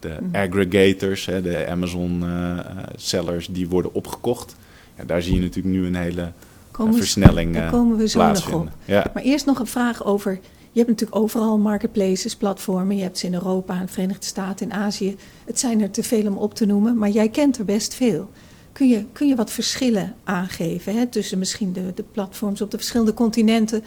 [0.00, 2.58] de aggregators, hè, de Amazon uh,
[2.96, 4.56] sellers, die worden opgekocht.
[4.96, 6.32] Ja, daar zie je natuurlijk nu een hele
[6.70, 8.68] komen versnelling Daar komen we zo nog op.
[8.84, 9.10] Ja.
[9.14, 10.40] Maar eerst nog een vraag over...
[10.72, 12.96] Je hebt natuurlijk overal marketplaces, platformen.
[12.96, 15.16] Je hebt ze in Europa, in de Verenigde Staten, in Azië.
[15.44, 18.30] Het zijn er te veel om op te noemen, maar jij kent er best veel.
[18.72, 22.76] Kun je, kun je wat verschillen aangeven hè, tussen misschien de, de platforms op de
[22.76, 23.84] verschillende continenten...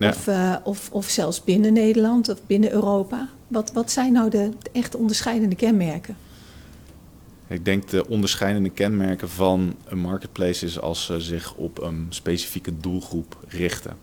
[0.00, 0.08] Ja.
[0.08, 3.28] Of, uh, of, of zelfs binnen Nederland of binnen Europa?
[3.48, 6.16] Wat, wat zijn nou de, de echt onderscheidende kenmerken?
[7.46, 12.76] Ik denk de onderscheidende kenmerken van een marketplace is als ze zich op een specifieke
[12.76, 13.96] doelgroep richten.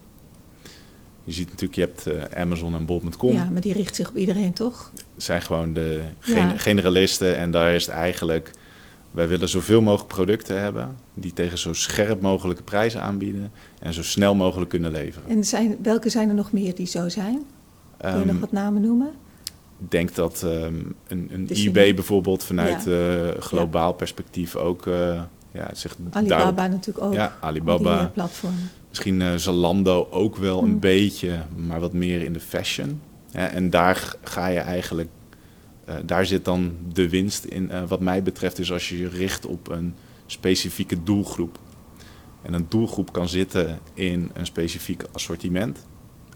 [1.23, 3.33] Je ziet natuurlijk, je hebt uh, Amazon en Bob.com.
[3.33, 4.91] Ja, maar die richt zich op iedereen, toch?
[5.15, 6.01] zijn gewoon de
[6.55, 8.51] generalisten en daar is het eigenlijk...
[9.17, 14.03] Wij willen zoveel mogelijk producten hebben die tegen zo scherp mogelijke prijzen aanbieden en zo
[14.03, 15.29] snel mogelijk kunnen leveren.
[15.29, 17.45] En zijn, welke zijn er nog meer die zo zijn?
[17.97, 19.11] Kun je um, nog wat namen noemen?
[19.79, 22.91] Ik denk dat um, een, een eBay bijvoorbeeld vanuit ja.
[22.91, 23.95] uh, globaal ja.
[23.95, 27.13] perspectief ook uh, ja, zich Alibaba natuurlijk ook.
[27.13, 27.99] Ja, Alibaba.
[27.99, 28.69] Die, platformen.
[28.89, 33.01] Misschien uh, Zalando ook wel een beetje, maar wat meer in de fashion.
[33.31, 35.09] Ja, en daar ga je eigenlijk,
[36.05, 39.69] daar zit dan de winst in, wat mij betreft, dus als je je richt op
[39.69, 39.93] een
[40.25, 41.59] specifieke doelgroep.
[42.41, 45.85] En een doelgroep kan zitten in een specifiek assortiment.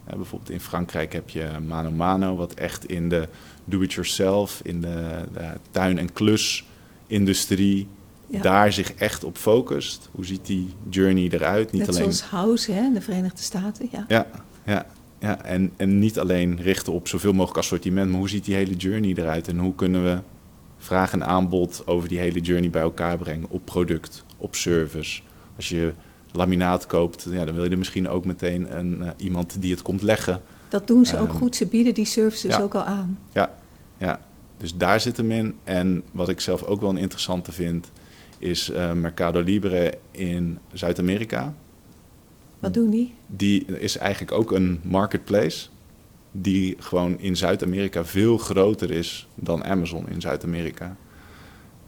[0.08, 3.28] Uh, bijvoorbeeld in Frankrijk heb je Mano Mano, wat echt in de
[3.66, 7.88] do-it-yourself, in de, de, tuin- en klusindustrie,
[8.28, 8.42] ja.
[8.42, 10.10] daar zich echt op focust.
[10.12, 11.72] Hoe ziet die journey eruit?
[11.72, 12.02] Niet Net alleen...
[12.02, 13.88] zoals House hè, in de Verenigde Staten.
[13.92, 14.28] Ja, ja,
[14.66, 14.86] ja,
[15.22, 15.44] ja.
[15.44, 19.14] En, en niet alleen richten op zoveel mogelijk assortiment, maar hoe ziet die hele journey
[19.16, 19.48] eruit?
[19.48, 20.20] En hoe kunnen we
[20.78, 25.22] vraag en aanbod over die hele journey bij elkaar brengen op product, op service.
[25.56, 25.94] Als je
[26.32, 29.82] laminaat koopt, ja, dan wil je er misschien ook meteen een, uh, iemand die het
[29.82, 30.42] komt leggen.
[30.70, 33.20] Dat doen ze um, ook goed, ze bieden die services ja, ook al aan.
[33.34, 33.56] Ja,
[33.98, 34.20] ja,
[34.58, 35.56] dus daar zit hem in.
[35.64, 37.92] En wat ik zelf ook wel een interessante vind,
[38.38, 41.54] is uh, Mercado Libre in Zuid-Amerika.
[42.62, 43.14] Wat doen die?
[43.28, 45.68] Die is eigenlijk ook een marketplace
[46.32, 50.96] die gewoon in Zuid-Amerika veel groter is dan Amazon in Zuid-Amerika.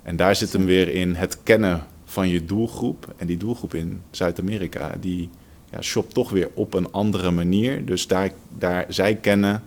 [0.01, 3.13] En daar zit hem weer in het kennen van je doelgroep.
[3.17, 5.29] En die doelgroep in Zuid-Amerika, die
[5.71, 7.85] ja, shopt toch weer op een andere manier.
[7.85, 9.63] Dus daar, daar, zij kennen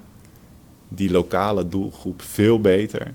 [0.88, 3.14] die lokale doelgroep veel beter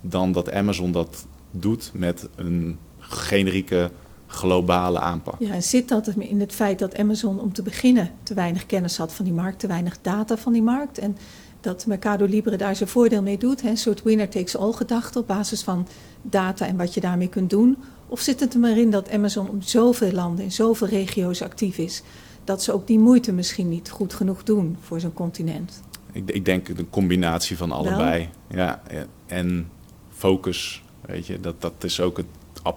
[0.00, 3.90] dan dat Amazon dat doet met een generieke
[4.26, 5.34] globale aanpak.
[5.38, 8.96] Ja, en zit dat in het feit dat Amazon om te beginnen te weinig kennis
[8.96, 11.16] had van die markt, te weinig data van die markt en
[11.60, 15.18] dat Mercado Libre daar zijn voordeel mee doet, hè, een soort winner takes all gedachte
[15.18, 15.86] op basis van
[16.22, 17.76] data en wat je daarmee kunt doen?
[18.06, 21.78] Of zit het er maar in dat Amazon op zoveel landen, in zoveel regio's actief
[21.78, 22.02] is,
[22.44, 25.82] dat ze ook die moeite misschien niet goed genoeg doen voor zo'n continent?
[26.12, 28.28] Ik, ik denk een combinatie van allebei.
[28.48, 28.82] Ja,
[29.26, 29.68] en
[30.10, 32.26] focus, weet je, dat, dat is ook het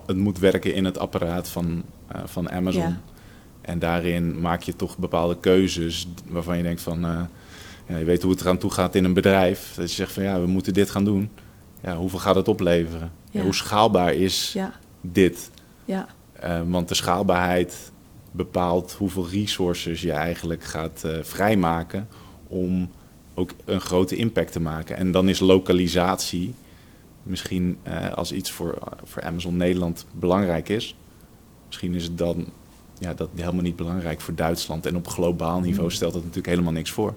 [0.06, 1.84] het moet werken in het apparaat van,
[2.16, 2.82] uh, van Amazon.
[2.82, 3.00] Ja.
[3.62, 7.06] En daarin maak je toch bepaalde keuzes waarvan je denkt van...
[7.06, 7.22] eh,
[7.88, 9.74] ja, je weet hoe het eraan toe gaat in een bedrijf.
[9.76, 11.30] Dat je zegt van ja, we moeten dit gaan doen.
[11.82, 13.12] Ja, hoeveel gaat het opleveren?
[13.32, 14.58] Ja, hoe schaalbaar is
[15.02, 15.52] dit?
[15.86, 16.08] ja,
[16.40, 17.92] Eh, want de schaalbaarheid
[18.32, 22.08] bepaalt hoeveel resources je eigenlijk gaat eh, vrijmaken
[22.48, 22.90] om
[23.34, 24.98] ook een grote impact te maken.
[24.98, 26.54] En dan is lokalisatie
[27.30, 30.96] misschien eh, als iets voor, voor Amazon Nederland belangrijk is.
[31.66, 32.46] Misschien is het dan
[33.00, 34.86] ja, dat helemaal niet belangrijk voor Duitsland.
[34.86, 37.14] En op globaal niveau stelt dat natuurlijk helemaal niks voor.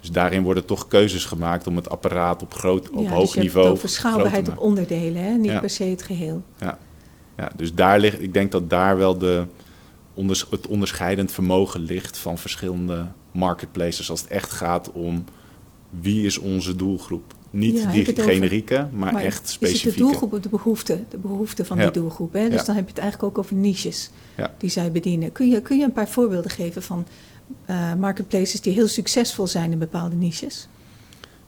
[0.00, 3.34] Dus daarin worden toch keuzes gemaakt om het apparaat op, groot, op ja, hoog dus
[3.34, 5.30] je niveau hebt schaalbaarheid op onderdelen, hè?
[5.32, 5.60] niet Ja.
[5.60, 6.42] per se het geheel.
[7.36, 9.44] Ja, dus daar ligt, ik denk dat daar wel de,
[10.14, 14.10] onders, het onderscheidend vermogen ligt van verschillende marketplaces.
[14.10, 15.24] Als het echt gaat om
[15.90, 17.34] wie is onze doelgroep.
[17.50, 19.98] Niet Ja, die generieke, maar, echt Is het de specifieke.
[19.98, 20.98] doelgroep of de behoefte?
[21.08, 21.82] De behoefte van Ja.
[21.82, 22.32] die doelgroep.
[22.32, 22.48] Hè?
[22.48, 22.64] Dus Ja.
[22.64, 24.54] dan heb je het eigenlijk ook over niches Ja.
[24.58, 25.32] die zij bedienen.
[25.32, 27.06] Kun je, kun je een paar voorbeelden geven van
[27.64, 30.68] eh, marketplaces die heel succesvol zijn in bepaalde niches?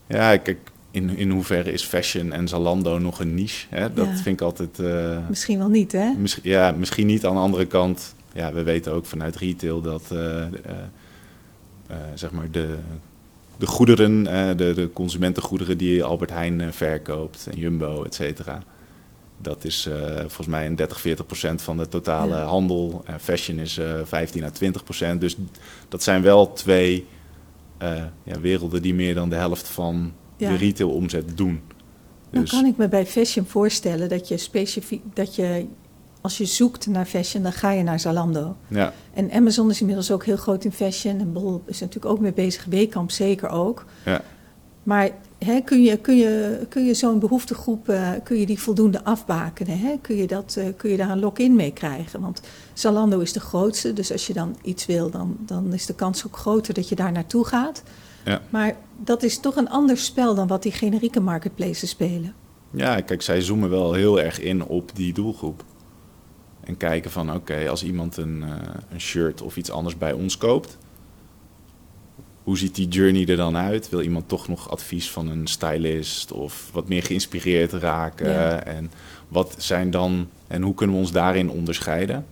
[0.06, 0.58] Ja, kijk,
[0.90, 3.66] in, in hoeverre is fashion en Zalando nog een niche?
[3.70, 3.92] Hè?
[3.92, 4.78] Dat vind ik altijd...
[4.78, 6.12] eh, Misschien wel niet, hè?
[6.18, 8.14] Misschien, ja, misschien niet aan de andere kant.
[8.34, 10.44] Ja, we weten ook vanuit retail dat eh,
[12.14, 12.78] zeg maar de,
[13.62, 18.62] de goederen, eh, de, de consumentengoederen die Albert Heijn eh, verkoopt en Jumbo, et cetera.
[19.38, 22.44] Dat is eh, volgens mij een 30, 40 procent van de totale Ja.
[22.44, 23.02] handel.
[23.06, 25.20] En fashion is eh 15 à 20 procent.
[25.20, 25.36] Dus
[25.88, 27.06] dat zijn wel twee
[28.24, 30.48] ja, werelden die meer dan de helft van Ja.
[30.48, 31.60] de retail omzet doen.
[32.30, 35.66] Dan Dus- kan ik me bij fashion voorstellen dat je specifiek, dat je
[36.22, 38.56] als je zoekt naar fashion, dan ga je naar Zalando.
[38.68, 41.20] ja, En Amazon is inmiddels ook heel groot in fashion.
[41.20, 42.64] En Bol is natuurlijk ook mee bezig.
[42.64, 43.84] Weekamp zeker ook.
[44.04, 44.22] ja.
[44.82, 49.04] Maar hè, kun je, kun je, kun je zo'n behoeftegroep eh, kun je die voldoende
[49.04, 49.78] afbakenen?
[49.78, 49.96] Hè?
[50.00, 52.20] Kun, je dat, eh, kun je daar een lock-in mee krijgen?
[52.20, 52.40] Want
[52.72, 53.92] Zalando is de grootste.
[53.92, 56.94] Dus als je dan iets wil, dan, dan is de kans ook groter dat je
[56.94, 57.82] daar naartoe gaat.
[58.24, 58.40] Ja.
[58.50, 62.34] Maar dat is toch een ander spel dan wat die generieke marketplaces spelen.
[62.70, 65.64] Ja, kijk, zij zoomen wel heel erg in op die doelgroep.
[66.64, 68.50] En kijken van, oké, als iemand een, eh,
[68.92, 70.78] een shirt of iets anders bij ons koopt...
[72.42, 73.88] hoe ziet die journey er dan uit?
[73.88, 78.30] Wil iemand toch nog advies van een stylist of wat meer geïnspireerd raken?
[78.30, 78.64] Ja.
[78.64, 78.90] En
[79.28, 82.26] wat zijn dan, en hoe kunnen we ons daarin onderscheiden?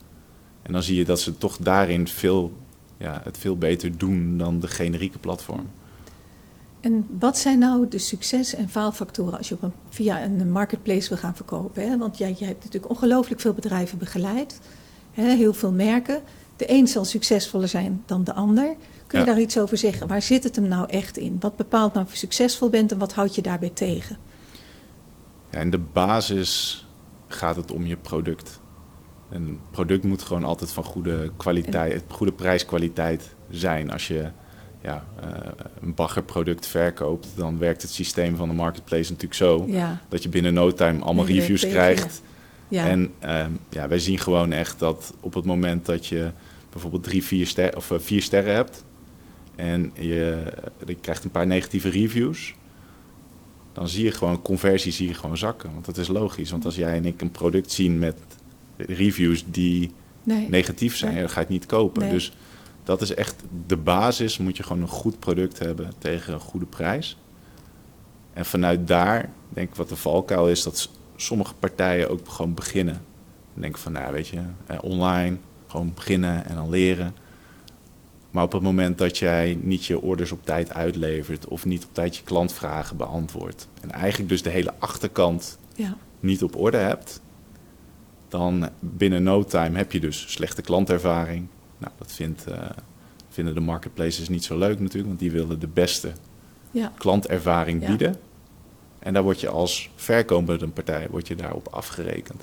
[0.62, 2.52] En dan zie je dat ze toch daarin veel,
[2.96, 5.66] ja, het veel beter doen dan de generieke platform.
[6.80, 11.08] En wat zijn nou de succes- en faalfactoren als je op een, via een marketplace
[11.08, 11.88] wil gaan verkopen?
[11.90, 11.98] Hè?
[11.98, 14.60] Want jij, jij hebt natuurlijk ongelooflijk veel bedrijven begeleid,
[15.12, 15.22] hè?
[15.34, 16.22] heel veel merken.
[16.56, 18.76] De een zal succesvoller zijn dan de ander.
[19.06, 19.32] Kun je Ja.
[19.32, 20.06] daar iets over zeggen?
[20.06, 21.36] Waar zit het hem nou echt in?
[21.40, 24.16] Wat bepaalt nou of je succesvol bent en wat houd je daarbij tegen?
[25.50, 26.86] Ja, in de basis
[27.28, 28.60] gaat het om je product.
[29.30, 33.90] Een product moet gewoon altijd van goede kwaliteit, goede prijskwaliteit zijn.
[33.90, 34.30] Als je
[34.82, 35.28] ja, eh,
[35.82, 40.28] een baggerproduct verkoopt, dan werkt het systeem van de marketplace natuurlijk zo Ja, dat je
[40.28, 42.22] binnen no time allemaal Nee, reviews tegen krijgt.
[42.68, 42.86] ja.
[42.86, 46.30] En ehm, ja, wij zien gewoon echt dat op het moment dat je
[46.70, 48.84] bijvoorbeeld drie, vier, ster of, eh, vier sterren hebt
[49.56, 50.42] en je,
[50.86, 52.54] je krijgt een paar negatieve reviews,
[53.72, 55.70] dan zie je gewoon conversie zie je gewoon zakken.
[55.72, 56.50] Want dat is logisch.
[56.50, 58.16] Want als jij en ik een product zien met
[58.76, 59.90] reviews die
[60.22, 60.46] nee.
[60.48, 61.20] negatief zijn, Nee.
[61.20, 62.02] dan ga je het niet kopen.
[62.02, 62.12] Nee.
[62.12, 62.32] Dus
[62.82, 64.38] dat is echt de basis.
[64.38, 67.18] Moet je gewoon een goed product hebben tegen een goede prijs.
[68.32, 73.02] En vanuit daar, denk ik wat de valkuil is, dat sommige partijen ook gewoon beginnen.
[73.54, 77.14] Denken van, nou weet je, eh, online, gewoon beginnen en dan leren.
[78.30, 81.94] Maar op het moment dat jij niet je orders op tijd uitlevert of niet op
[81.94, 85.96] tijd je klantvragen beantwoordt en eigenlijk dus de hele achterkant Ja.
[86.20, 87.20] niet op orde hebt,
[88.28, 91.46] dan binnen no time heb je dus slechte klantervaring.
[91.80, 92.58] Nou, dat vindt, eh,
[93.30, 96.12] vinden de marketplaces niet zo leuk natuurlijk, want die willen de beste
[96.70, 96.92] Ja.
[96.98, 97.88] klantervaring Ja.
[97.88, 98.16] bieden.
[98.98, 102.42] En daar word je als verkopende partij word je daarop afgerekend.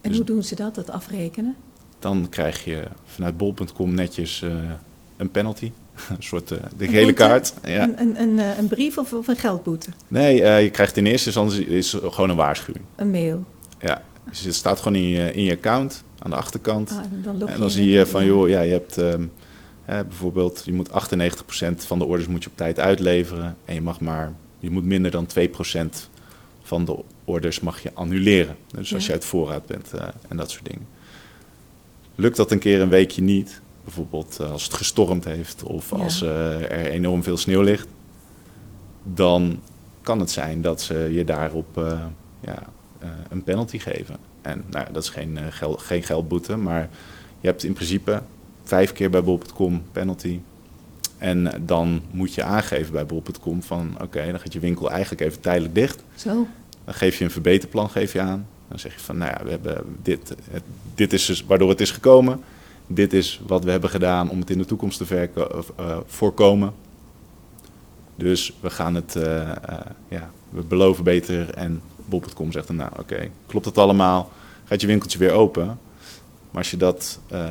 [0.00, 1.56] En Dus- hoe doen ze dat, dat afrekenen?
[1.98, 4.56] Dan krijg je vanuit bol.com netjes eh,
[5.16, 5.72] een penalty.
[6.16, 7.54] een soort eh, de gele kaart.
[7.64, 7.82] Ja.
[7.82, 9.90] Een, een, een, een brief of, of een geldboete?
[10.08, 12.84] Nee, je krijgt in eerste instantie is gewoon een waarschuwing.
[12.96, 13.44] Een mail?
[13.80, 14.02] Ja.
[14.28, 16.90] Dus het staat gewoon in je, in je account aan de achterkant.
[16.90, 19.26] Ah, dan En dan zie je van, joh, ja, je hebt ehm,
[19.84, 20.92] bijvoorbeeld, je moet 98%
[21.76, 23.56] van de orders moet je op tijd uitleveren.
[23.64, 26.08] En je mag maar, je moet minder dan 2%
[26.62, 28.56] van de orders mag je annuleren.
[28.74, 30.86] Dus als je uit voorraad bent eh, en dat soort dingen.
[32.14, 35.96] Lukt dat een keer een weekje niet, bijvoorbeeld eh, als het gestormd heeft of Ja.
[35.96, 37.88] als eh, er enorm veel sneeuw ligt,
[39.02, 39.60] dan
[40.02, 42.00] kan het zijn dat ze je daarop
[42.40, 42.62] ja,
[43.28, 44.16] een penalty geven.
[44.42, 46.88] En nou, dat is geen, eh, geld, geen geldboete, maar
[47.40, 48.22] Je hebt in principe
[48.64, 50.40] vijf keer bij bol.com penalty.
[51.18, 55.40] En dan moet je aangeven bij bol.com van oké, dan gaat je winkel eigenlijk even
[55.40, 56.02] tijdelijk dicht.
[56.14, 56.46] Zo.
[56.84, 58.46] Dan geef je een verbeterplan geef je aan.
[58.68, 60.62] Dan zeg je van nou ja, we hebben dit, het,
[60.94, 62.40] dit is dus waardoor het is gekomen.
[62.86, 66.72] Dit is wat we hebben gedaan om het in de toekomst te verko- uh, voorkomen.
[68.16, 69.52] Dus we gaan het, uh, uh,
[70.08, 71.50] ja, we beloven beter.
[71.50, 71.80] En
[72.20, 74.30] bol.com zegt dan nou oké, klopt het allemaal?
[74.64, 75.66] Gaat je winkeltje weer open?
[76.50, 77.50] Maar als je dat, uh,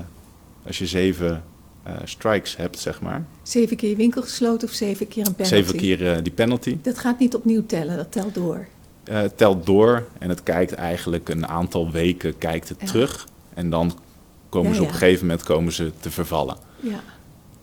[0.68, 1.44] als je zeven
[1.88, 3.26] uh, strikes hebt, zeg maar.
[3.44, 5.56] Zeven keer je winkel gesloten of zeven keer een penalty?
[5.56, 6.78] Zeven keer uh, die penalty.
[6.82, 8.68] Dat gaat niet opnieuw tellen, dat telt door.
[9.04, 12.88] Het telt door en het kijkt eigenlijk een aantal weken kijkt het ja.
[12.88, 13.28] terug.
[13.54, 13.98] En dan
[14.50, 16.58] komen ja, ze op een gegeven moment komen ze te vervallen.
[16.80, 17.00] Ja.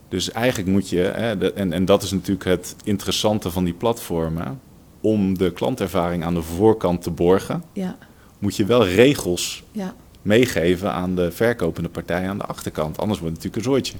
[0.09, 3.73] Dus eigenlijk moet je, hè, de, en, en dat is natuurlijk het interessante van die
[3.73, 4.61] platformen,
[5.01, 7.97] om de klantervaring aan de voorkant te borgen, ja.
[8.39, 9.93] moet je wel regels ja.
[10.21, 12.97] meegeven aan de verkopende partij aan de achterkant.
[12.97, 13.97] Anders wordt het natuurlijk een zooitje.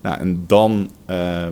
[0.00, 1.50] Nou, en dan, uh, uh,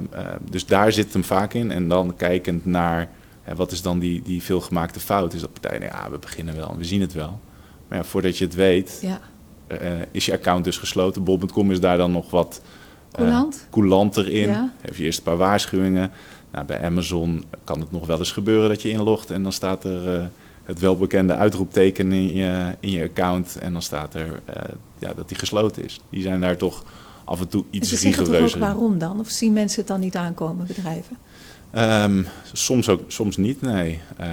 [0.50, 1.70] dus daar zit hem vaak in.
[1.70, 3.08] En dan kijkend naar,
[3.54, 5.34] wat is dan die, die veelgemaakte fout?
[5.34, 7.40] Is dat partij, nou ja, we beginnen wel, we zien het wel.
[7.88, 9.20] Maar ja, voordat je het weet, ja.
[9.68, 9.78] uh,
[10.10, 11.24] is je account dus gesloten.
[11.24, 12.60] Bol.com is daar dan nog wat
[13.12, 13.66] Coulant.
[13.70, 14.50] coulanter in.
[14.80, 16.10] Heb je eerst een paar waarschuwingen.
[16.54, 19.84] Nou, bij Amazon kan het nog wel eens gebeuren dat je inlogt en dan staat
[19.84, 20.30] er
[20.64, 23.58] het welbekende uitroepteken in je, in je account.
[23.60, 24.54] En dan staat er uh,
[24.98, 26.00] ja, dat die gesloten is.
[26.10, 26.84] Die zijn daar toch
[27.24, 28.60] af en toe iets en ze rigoureuzer.
[28.60, 29.20] waarom dan?
[29.20, 31.16] Of zien mensen het dan niet aankomen, bedrijven?
[31.76, 34.00] Um, soms ook, soms niet, nee.
[34.20, 34.26] Uh,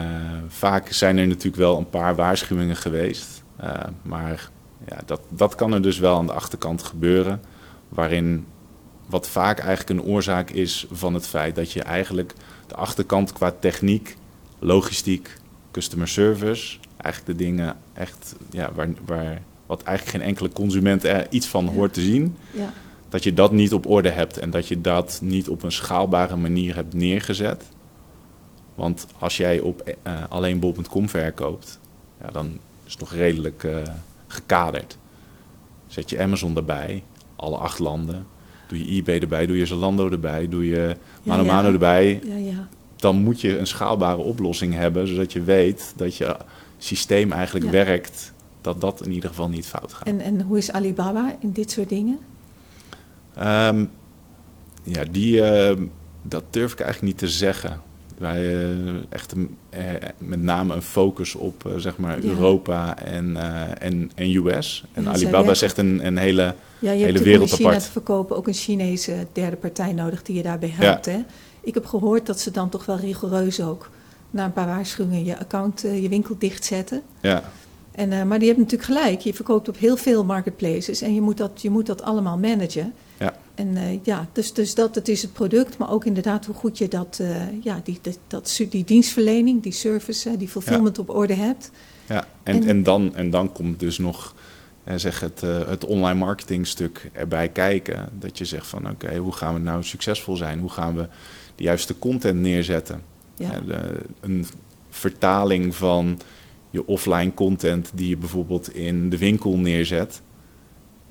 [0.47, 3.43] vaak zijn er natuurlijk wel een paar waarschuwingen geweest.
[4.01, 4.49] Maar
[4.88, 7.41] ja, dat, dat kan er dus wel aan de achterkant gebeuren.
[7.89, 8.45] Waarin
[9.12, 12.34] wat vaak eigenlijk een oorzaak is van het feit dat je eigenlijk
[12.68, 14.18] de achterkant qua techniek,
[14.59, 15.38] logistiek,
[15.72, 16.78] customer service.
[16.97, 21.68] Eigenlijk de dingen echt, ja, waar, waar, wat eigenlijk geen enkele consument er iets van
[21.68, 22.36] hoort te zien.
[22.51, 22.74] Ja.
[23.09, 26.36] Dat je dat niet op orde hebt en dat je dat niet op een schaalbare
[26.36, 27.64] manier hebt neergezet.
[28.76, 31.80] Want als jij op uh, alleen bol.com verkoopt,
[32.22, 33.82] ja, dan is het nog redelijk uh,
[34.28, 34.97] gekaderd.
[35.88, 37.03] Zet je Amazon erbij,
[37.36, 38.28] alle acht landen.
[38.72, 42.19] Doe je eBay erbij, doe je Zalando erbij, doe je Mano erbij.
[42.24, 42.67] Ja, ja.
[42.95, 46.38] Dan moet je een schaalbare oplossing hebben, zodat je weet dat je
[46.78, 50.07] systeem eigenlijk werkt, dat dat in ieder geval niet fout gaat.
[50.07, 52.19] En, en hoe is Alibaba in dit soort dingen?
[53.36, 53.86] Ehm,
[54.84, 55.78] ja, die, eh,
[56.22, 57.82] dat durf ik eigenlijk niet te zeggen.
[58.22, 58.69] Wij eh,
[59.09, 59.84] echt een, eh,
[60.17, 62.30] met name een focus op eh, zeg maar Ja.
[62.30, 63.38] Europa en,
[63.80, 64.84] en, en US.
[64.93, 66.55] En Alibaba is echt een, een hele.
[66.80, 67.86] Ja, je Hele hebt wereld om in China apart.
[67.86, 71.05] te verkopen ook een Chinese derde partij nodig die je daarbij helpt.
[71.05, 71.19] Hè?
[71.61, 73.89] Ik heb gehoord dat ze dan toch wel rigoureus ook
[74.30, 77.01] na een paar waarschuwingen je account, je winkel dichtzetten.
[77.22, 77.43] Ja,
[77.91, 79.19] En, maar die hebben natuurlijk gelijk.
[79.19, 82.93] Je verkoopt op heel veel marketplaces en je moet dat, je moet dat allemaal managen.
[83.62, 86.78] En eh, ja, dus, dus dat het is het product, maar ook inderdaad hoe goed
[86.78, 91.34] je dat, eh, ja, die, dat, die dienstverlening, die service, eh, die fulfillment op orde
[91.34, 91.72] hebt.
[92.07, 92.26] ja.
[92.43, 94.36] En, En- en, dan, en dan komt dus nog
[94.95, 98.09] zeg het, het online marketing stuk erbij kijken.
[98.20, 100.59] Dat je zegt van oké, hoe gaan we nou succesvol zijn?
[100.59, 101.07] Hoe gaan we
[101.55, 103.01] de juiste content neerzetten?
[103.36, 104.45] Ja, de- een
[104.89, 106.20] vertaling van
[106.70, 110.22] je offline content die je bijvoorbeeld in de winkel neerzet.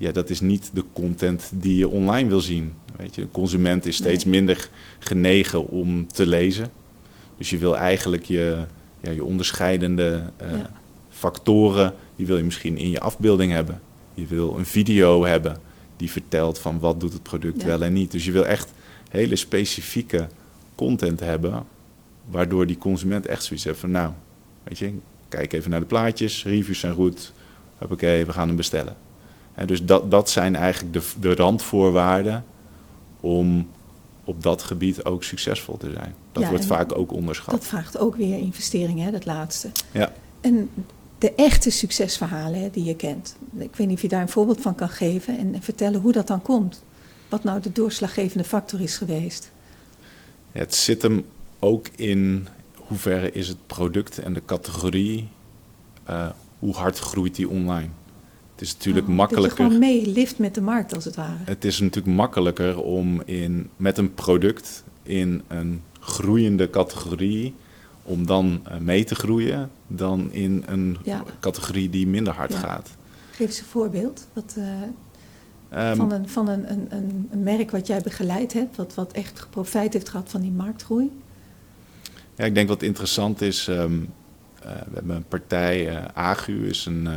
[0.01, 2.73] Ja, dat is niet de content die je online wil zien.
[2.97, 4.33] Weet je, de consument is steeds Nee.
[4.33, 6.71] minder genegen om te lezen.
[7.37, 8.57] Dus je wil eigenlijk je,
[9.01, 10.71] ja, je onderscheidende eh, Ja.
[11.09, 13.81] factoren, die wil je misschien in je afbeelding hebben.
[14.13, 15.57] Je wil een video hebben
[15.97, 17.67] die vertelt van wat doet het product Ja.
[17.67, 18.11] wel en niet.
[18.11, 18.71] Dus je wil echt
[19.09, 20.27] hele specifieke
[20.75, 21.63] content hebben,
[22.29, 24.11] waardoor die consument echt zoiets heeft van nou,
[24.63, 24.93] weet je,
[25.29, 27.33] kijk even naar de plaatjes, reviews zijn goed,
[27.89, 28.95] oké, we gaan hem bestellen.
[29.65, 32.45] Dus dat, dat zijn eigenlijk de, de randvoorwaarden
[33.19, 33.67] om
[34.23, 36.15] op dat gebied ook succesvol te zijn.
[36.31, 37.53] Dat Ja, wordt vaak ook onderschat.
[37.53, 39.69] Dat vraagt ook weer investeringen, hè, dat laatste.
[39.91, 40.13] Ja.
[40.41, 40.69] En
[41.17, 43.35] de echte succesverhalen hè, die je kent.
[43.57, 46.11] Ik weet niet of je daar een voorbeeld van kan geven en, en vertellen hoe
[46.11, 46.83] dat dan komt.
[47.29, 49.51] Wat nou de doorslaggevende factor is geweest.
[50.51, 51.25] Het zit hem
[51.59, 55.27] ook in hoeverre is het product en de categorie,
[56.03, 56.29] eh,
[56.59, 57.89] hoe hard groeit die online.
[58.61, 59.65] Het is natuurlijk Oh, Dat je makkelijker.
[59.65, 61.37] gewoon meelift met de markt als het ware.
[61.45, 67.53] Het is natuurlijk makkelijker om in, met een product in een groeiende categorie
[68.03, 71.23] om dan eh, mee te groeien dan in een Ja.
[71.39, 72.59] categorie die minder hard Ja.
[72.59, 72.89] gaat.
[73.31, 74.65] Geef eens een voorbeeld wat, eh,
[75.69, 79.93] Ehm, van, een, van een, een, merk wat jij begeleid hebt, wat, wat echt profijt
[79.93, 81.11] heeft gehad van die marktgroei.
[82.35, 83.93] Ja, ik denk wat interessant is, ehm,
[84.63, 87.07] eh, we hebben een partij, Agu is een,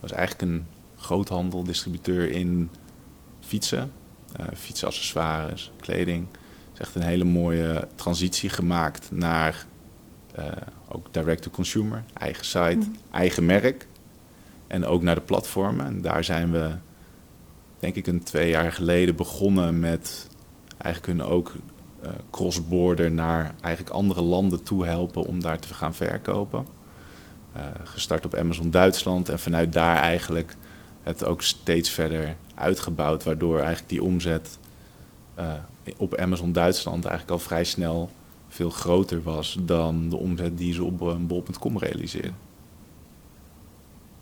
[0.00, 2.70] was eigenlijk een groothandel, distributeur in
[3.40, 3.92] fietsen,
[4.40, 6.26] uh, fietsaccessoires, kleding.
[6.30, 9.66] Het is echt een hele mooie transitie gemaakt naar
[10.38, 10.44] uh,
[10.88, 12.96] ook direct-to-consumer, eigen site, mm.
[13.10, 13.86] eigen merk.
[14.66, 15.86] En ook naar de platformen.
[15.86, 16.70] En daar zijn we,
[17.78, 20.28] denk ik, een twee jaar geleden begonnen met
[20.78, 21.52] eigenlijk kunnen ook
[22.04, 26.66] uh, cross-border naar eigenlijk andere landen toe helpen om daar te gaan verkopen.
[27.58, 30.56] Uh, gestart op Amazon Duitsland en vanuit daar eigenlijk
[31.02, 34.58] het ook steeds verder uitgebouwd, waardoor eigenlijk die omzet
[35.38, 35.52] uh,
[35.96, 38.10] op Amazon Duitsland eigenlijk al vrij snel
[38.48, 42.36] veel groter was dan de omzet die ze op bol.com realiseerden.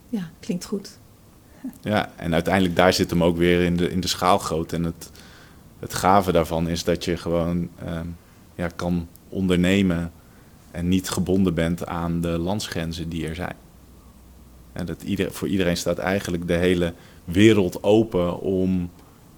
[0.09, 0.99] Ja, klinkt goed.
[1.80, 4.76] Ja, en uiteindelijk daar zit hem ook weer in de, in de schaalgrootte.
[4.76, 5.11] En het,
[5.78, 8.16] het gave daarvan is dat je gewoon um,
[8.55, 10.12] ja, kan ondernemen
[10.77, 13.55] en niet gebonden bent aan de landsgrenzen die er zijn.
[14.72, 16.93] En dat ieder, voor iedereen staat eigenlijk de hele
[17.24, 18.91] wereld open om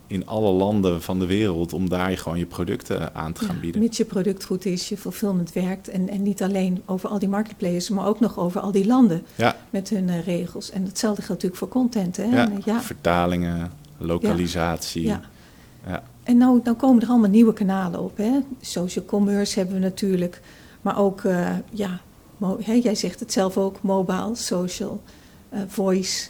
[0.06, 3.60] in alle landen van de wereld om daar gewoon je producten aan te gaan ja,
[3.60, 3.80] bieden.
[3.80, 7.28] Mits je product goed is, je fulfillment werkt en, en niet alleen over al die
[7.28, 9.56] marketplaces, maar ook nog over al die landen ja.
[9.70, 10.70] met hun uh, regels.
[10.70, 12.16] En hetzelfde geldt natuurlijk voor content.
[12.16, 12.24] Hè?
[12.24, 12.80] Ja, en, uh, ja.
[12.80, 15.14] vertalingen, lokalisatie.
[16.22, 18.16] En nou, nou komen er allemaal nieuwe kanalen op.
[18.16, 18.30] Hè?
[18.60, 20.40] Social commerce hebben we natuurlijk,
[20.88, 22.00] maar ook, uh, ja,
[22.64, 25.02] jij zegt het zelf ook, mobile, social,
[25.66, 26.28] voice.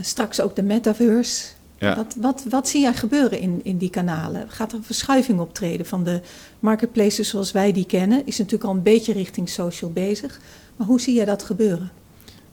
[0.00, 1.44] straks ook de metaverse.
[1.78, 1.96] Ja.
[1.96, 4.50] Wat, wat, wat zie jij gebeuren in, in die kanalen?
[4.50, 6.20] Gaat er een verschuiving optreden van de
[6.60, 8.26] marketplaces zoals wij die kennen?
[8.26, 10.40] Is natuurlijk al een beetje richting social bezig.
[10.76, 11.90] Maar hoe zie jij dat gebeuren?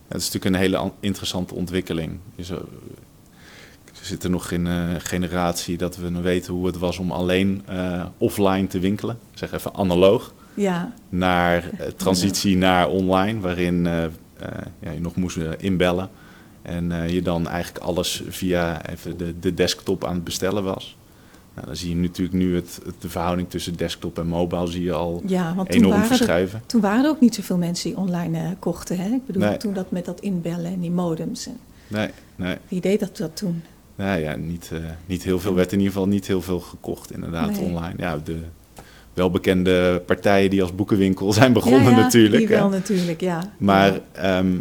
[0.08, 2.18] Het is natuurlijk een hele interessante ontwikkeling.
[2.36, 8.06] We zitten nog in een generatie dat we weten hoe het was om alleen uh,
[8.18, 9.18] offline te winkelen.
[9.34, 10.32] Zeg even analoog.
[10.54, 10.92] Ja.
[11.08, 14.04] Naar uh, transitie naar online, waarin uh,
[14.80, 16.10] ja, je nog moest inbellen.
[16.62, 20.96] En je dan eigenlijk alles via even de, de desktop aan het bestellen was.
[21.54, 24.82] Nou, dan zie je natuurlijk nu het, het, de verhouding tussen desktop en mobile zie
[24.82, 26.58] je al ja, want enorm toen verschuiven.
[26.58, 28.98] Er, toen waren er ook niet zoveel mensen die online uh, kochten.
[28.98, 29.08] Hè?
[29.08, 29.56] Ik bedoel, nee.
[29.56, 31.46] toen dat met dat inbellen en die modems.
[31.46, 32.56] En nee, nee.
[32.68, 33.62] Wie deed dat, dat toen?
[33.94, 35.54] Nou ja, niet, uh, niet heel veel.
[35.54, 37.60] werd in ieder geval niet heel veel gekocht inderdaad Nee.
[37.60, 37.94] online.
[37.96, 38.40] Ja, de
[39.14, 42.38] welbekende partijen die als boekenwinkel zijn begonnen ja, ja, natuurlijk.
[42.48, 42.76] Die wel hè.
[42.76, 43.52] natuurlijk, ja.
[43.58, 44.00] Maar Ja.
[44.12, 44.56] ehm,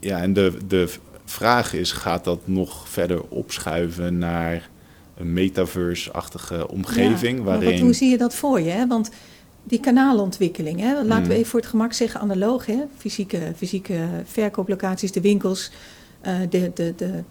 [0.00, 0.88] ja, en de, de
[1.24, 4.68] vraag is, gaat dat nog verder opschuiven naar
[5.16, 7.38] een metaverse-achtige omgeving?
[7.38, 7.70] Ja, waarin...
[7.70, 8.70] wat, hoe zie je dat voor je?
[8.70, 8.86] Hè?
[8.86, 9.10] Want
[9.64, 11.02] die kanaalentwikkeling, hè?
[11.04, 11.36] laten we Mm.
[11.38, 12.76] even voor het gemak zeggen analoog, hè?
[12.96, 15.70] Fysieke, fysieke verkooplocaties, de winkels,
[16.20, 17.22] eh, de, de, de,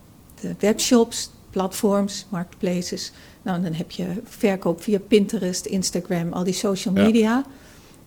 [0.41, 3.11] de webshops, platforms, marketplaces.
[3.47, 7.03] Nou, dan heb je verkoop via Pinterest, Instagram, al die social Ja.
[7.03, 7.43] media.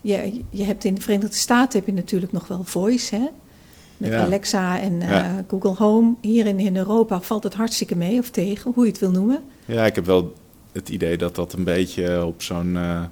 [0.01, 3.27] Je, je hebt in de Verenigde Staten heb je natuurlijk nog wel voice, hè?
[3.97, 4.21] Met Ja.
[4.25, 5.45] Alexa en eh, Ja.
[5.49, 6.15] Google Home.
[6.21, 9.43] Hier in, in Europa valt het hartstikke mee of tegen, hoe je het wil noemen.
[9.65, 10.33] Ja, ik heb wel
[10.73, 13.03] het idee dat dat een beetje op zo'n eh,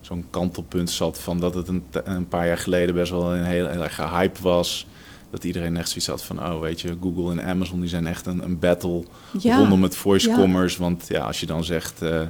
[0.00, 1.18] zo'n kantelpunt zat.
[1.18, 4.40] Van dat het een, een paar jaar geleden best wel een heel, heel erg gehyped
[4.40, 4.86] was.
[5.30, 8.26] Dat iedereen echt zoiets had van, oh weet je, Google en Amazon die zijn echt
[8.26, 9.04] een, een battle
[9.38, 9.56] Ja.
[9.56, 10.34] rondom het voice Ja.
[10.34, 10.78] commerce.
[10.80, 12.20] Want ja, als je dan zegt, eh,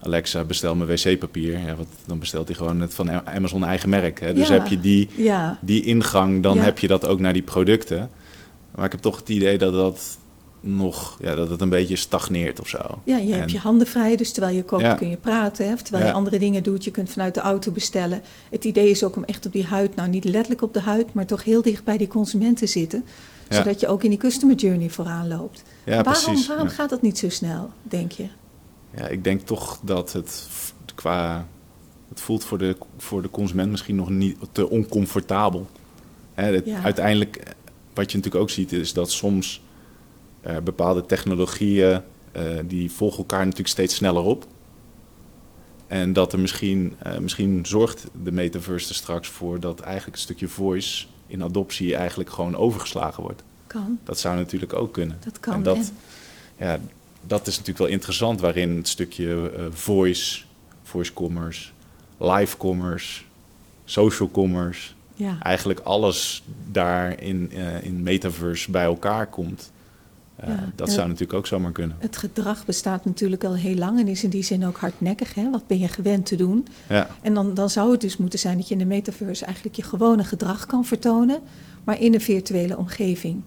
[0.00, 1.58] Alexa bestel me wc-papier.
[1.58, 4.20] Ja, wat, dan bestelt hij gewoon het van Amazon eigen merk.
[4.20, 4.34] Hè?
[4.34, 5.08] Dus heb je die,
[5.60, 8.10] die ingang, dan heb je dat ook naar die producten.
[8.74, 10.18] Maar ik heb toch het idee dat dat
[10.66, 12.78] nog, ja, dat het een beetje stagneert of zo.
[13.04, 14.94] Ja, je hebt je handen vrij, dus terwijl je koopt Ja.
[14.94, 15.66] kun je praten.
[15.66, 15.72] Hè?
[15.72, 16.10] Of terwijl Ja.
[16.10, 18.22] je andere dingen doet, je kunt vanuit de auto bestellen.
[18.50, 21.12] Het idee is ook om echt op die huid, nou niet letterlijk op de huid,
[21.14, 23.04] maar toch heel dicht bij die consument te zitten.
[23.48, 23.56] Ja.
[23.56, 25.62] Zodat je ook in die customer journey vooraan loopt.
[25.84, 26.46] Waarom precies.
[26.46, 28.26] waarom gaat dat niet zo snel, denk je?
[28.96, 30.48] Ja, ik denk toch dat het
[30.94, 31.46] qua.
[32.08, 35.66] Het voelt voor de, voor de consument misschien nog niet te oncomfortabel.
[36.34, 36.68] Hè, het-.
[36.82, 37.36] Uiteindelijk,
[37.94, 39.60] wat je natuurlijk ook ziet, is dat soms
[40.64, 42.00] bepaalde technologieën.
[42.32, 44.46] eh, die volgen elkaar natuurlijk steeds sneller op.
[45.86, 50.22] En dat er misschien, eh, misschien zorgt de metaverse er straks voor dat eigenlijk een
[50.22, 53.42] stukje voice in adoptie eigenlijk gewoon overgeslagen wordt.
[53.66, 55.18] Kan, Dat zou natuurlijk ook kunnen.
[55.24, 55.54] dat kan.
[55.54, 55.88] En dat, En-
[56.58, 56.78] ja,
[57.26, 60.42] dat is natuurlijk wel interessant, waarin het stukje eh, voice,
[60.82, 61.68] voice commerce,
[62.18, 63.22] live commerce,
[63.84, 65.38] social commerce, ja.
[65.42, 69.72] eigenlijk alles daar in, eh, in metaverse bij elkaar komt.
[70.36, 71.96] Eh, Ja, dat en zou natuurlijk ook zomaar kunnen.
[72.00, 75.34] Het gedrag bestaat natuurlijk al heel lang en is in die zin ook hardnekkig.
[75.34, 75.50] Hè?
[75.50, 76.66] Wat ben je gewend te doen?
[76.88, 79.76] Ja, En dan, dan zou het dus moeten zijn dat je in de metaverse eigenlijk
[79.76, 81.40] je gewone gedrag kan vertonen,
[81.84, 83.42] maar in een virtuele omgeving.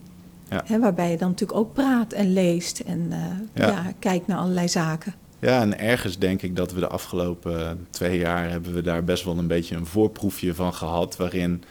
[0.49, 0.63] Ja.
[0.65, 3.19] Hè, waarbij je dan natuurlijk ook praat en leest en eh,
[3.53, 3.93] ja.
[3.99, 5.13] Kijkt naar allerlei zaken.
[5.39, 9.03] ja, en ergens denk ik dat we de afgelopen eh, twee jaar hebben we daar
[9.03, 11.17] best wel een beetje een voorproefje van gehad.
[11.17, 11.63] Waarin,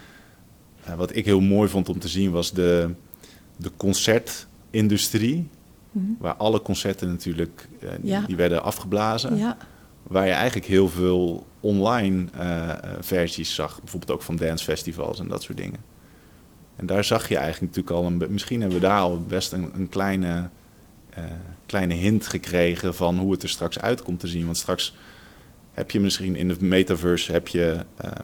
[0.83, 2.89] eh, wat ik heel mooi vond om te zien, was de,
[3.57, 5.49] de concert industrie,
[6.17, 8.21] waar alle concerten natuurlijk eh, Ja.
[8.21, 9.57] die werden afgeblazen, Ja,
[10.03, 15.43] waar je eigenlijk heel veel online eh, versies zag, bijvoorbeeld ook van dancefestivals en dat
[15.43, 15.79] soort dingen.
[16.75, 19.69] En daar zag je eigenlijk natuurlijk al, een, misschien hebben we daar al best een,
[19.73, 20.49] een kleine,
[21.09, 21.23] eh,
[21.65, 24.45] kleine hint gekregen van hoe het er straks uit komt te zien.
[24.45, 24.95] Want straks
[25.71, 27.77] heb je misschien in de metaverse heb je,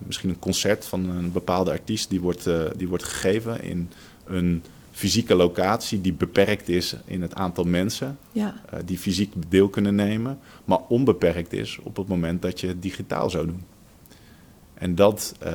[0.06, 3.90] misschien een concert van een bepaalde artiest die wordt, die wordt gegeven in
[4.26, 4.64] een
[4.96, 9.96] fysieke locatie die beperkt is in het aantal mensen ja, eh, die fysiek deel kunnen
[9.96, 13.64] nemen, maar onbeperkt is op het moment dat je het digitaal zou doen.
[14.74, 15.52] En dat, eh,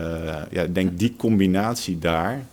[0.50, 2.44] ja, ik denk die combinatie daar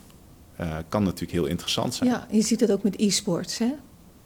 [0.55, 2.09] eh, kan natuurlijk heel interessant zijn.
[2.09, 2.27] ja.
[2.31, 3.73] Je ziet het ook met e-sports, hè?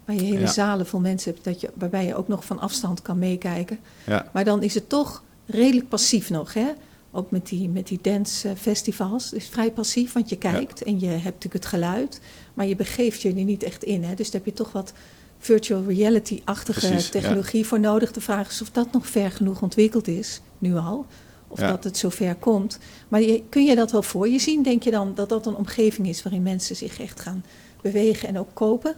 [0.06, 0.48] Waar je hele Ja.
[0.48, 3.80] zalen vol mensen hebt, dat je, waarbij je ook nog van afstand kan meekijken.
[4.06, 6.68] Ja, Maar dan is het toch redelijk passief nog, hè?
[7.12, 9.24] Ook met die, met die dancefestivals.
[9.26, 12.22] Het is vrij passief, want je kijkt en je hebt natuurlijk het geluid.
[12.54, 14.14] Maar je begeeft je er niet echt in, hè?
[14.16, 14.94] Dus daar heb je toch wat
[15.40, 17.00] virtual reality-achtige ja.
[17.12, 18.12] technologie voor nodig.
[18.12, 21.06] De vraag is of dat nog ver genoeg ontwikkeld is, nu al.
[21.48, 21.68] Of Ja.
[21.70, 22.80] dat het zover komt.
[23.08, 24.64] Maar je, kun je dat wel voor je zien?
[24.64, 27.44] Denk je dan dat dat een omgeving is waarin mensen zich echt gaan
[27.82, 28.96] bewegen en ook kopen?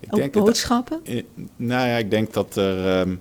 [0.00, 1.00] ik Ook boodschappen?
[1.04, 1.22] eh,
[1.56, 3.16] nou ja, ik denk dat er, ehm,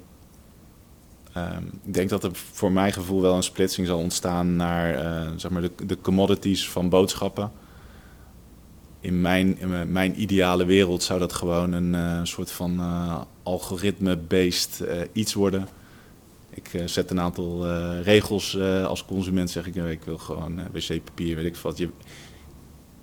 [1.34, 5.32] ehm, ik denk dat er voor mijn gevoel wel een splitsing zal ontstaan naar eh,
[5.36, 7.52] zeg maar de, de commodities van boodschappen.
[9.00, 14.84] In mijn, in mijn- ideale wereld zou dat gewoon een eh, soort van eh, algoritme-based
[15.12, 15.68] iets worden.
[16.54, 17.68] Ik zet een aantal
[18.02, 21.78] regels als consument, zeg ik, ik wil gewoon wc-papier, weet ik wat.
[21.78, 21.86] Je,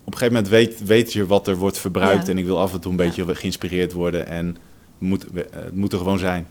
[0.05, 2.33] op een gegeven moment weet, weet je wat er wordt verbruikt Ja.
[2.33, 4.57] en ik wil af en toe een beetje geïnspireerd worden en
[4.99, 6.47] moet, het moet er gewoon zijn.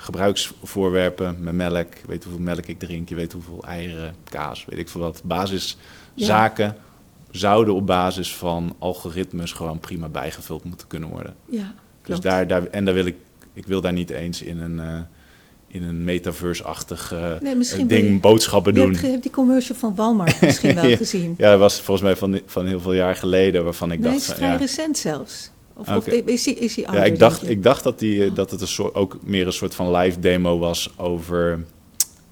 [0.00, 4.78] Gebruiksvoorwerpen met melk, je weet hoeveel melk ik drink, je weet hoeveel eieren, kaas, weet
[4.78, 5.20] ik veel wat.
[5.24, 6.76] Basiszaken
[7.30, 11.34] zouden op basis van algoritmes gewoon prima bijgevuld moeten kunnen worden.
[11.48, 13.16] Ja, Dus daar, daar, en daar wil ik,
[13.52, 14.98] ik wil daar niet eens in een, eh,
[15.66, 18.94] in een metaverse-achtig eh, Nee, ding je- boodschappen Je doen.
[18.96, 20.96] ge- hebt die commercial van Walmart misschien wel Ja.
[20.96, 21.34] gezien.
[21.38, 24.20] Ja, dat was volgens mij van, van heel veel jaar geleden, waarvan ik nee, dacht...
[24.20, 25.50] het is vrij ja, recent zelfs.
[25.80, 26.10] Of, of Oké.
[26.10, 28.66] is die, is die ja, ik dacht, ik dacht dat, die, eh, dat het een
[28.68, 31.64] soort, ook meer een soort van live demo was over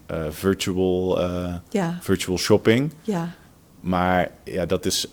[0.07, 2.93] eh, virtual, eh, Ja, virtual shopping.
[3.03, 3.35] ja,
[3.81, 5.07] Maar ja, dat is,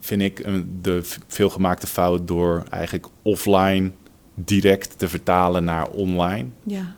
[0.00, 3.90] vind ik, een, de veelgemaakte fout door eigenlijk offline
[4.34, 6.48] direct te vertalen naar online.
[6.62, 6.94] ja,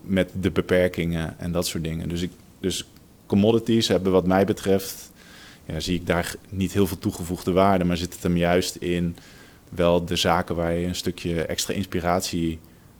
[0.00, 2.08] met de beperkingen en dat soort dingen.
[2.08, 2.30] Dus, ik,
[2.60, 2.88] dus
[3.26, 5.10] commodities hebben wat mij betreft,
[5.66, 9.16] ja, zie ik daar niet heel veel toegevoegde waarde, maar zit het hem juist in
[9.74, 12.58] wel de zaken waar je een stukje extra inspiratie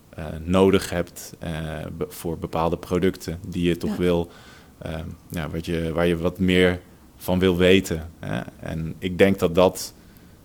[0.09, 1.53] eh, nodig hebt eh,
[1.99, 3.97] be- voor bepaalde producten die je toch Ja.
[3.97, 4.31] wil,
[4.79, 4.99] eh,
[5.31, 6.81] ja, wat je, waar je wat meer
[7.17, 8.11] van wil weten.
[8.21, 8.41] Hè?
[8.61, 9.95] En ik denk dat dat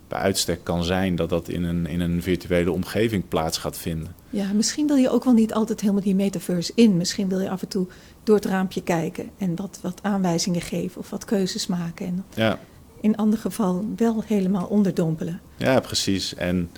[0.07, 4.15] bij uitstek kan zijn dat dat in een, in een virtuele omgeving plaats gaat vinden.
[4.29, 4.51] ja.
[4.53, 6.97] Misschien wil je ook wel niet altijd helemaal die metaverse in.
[6.97, 7.87] Misschien wil je af en toe
[8.23, 12.05] door het raampje kijken en wat, wat aanwijzingen geven of wat keuzes maken.
[12.05, 12.59] En Ja.
[13.01, 15.39] In ander geval wel helemaal onderdompelen.
[15.57, 16.35] Ja, precies.
[16.35, 16.69] En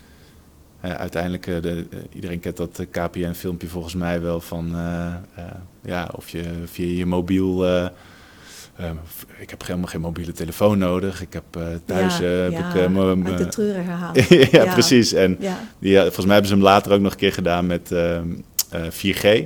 [0.80, 4.76] eh, uiteindelijk, eh, de, eh, iedereen kent dat KPN-filmpje volgens mij wel van,
[5.84, 7.86] ja, of je via je mobiel, eh,
[8.76, 8.92] eh,
[9.40, 11.22] ik heb helemaal geen mobiele telefoon nodig.
[11.22, 11.44] Ik heb
[11.86, 14.26] thuis, ja, heb ja, ik mijn- uit de treuren herhalen.
[14.68, 15.14] ja, precies.
[15.14, 15.38] En
[15.80, 18.28] die, volgens mij hebben ze hem later ook nog een keer gedaan met ehm,
[18.70, 19.44] eh, 4G.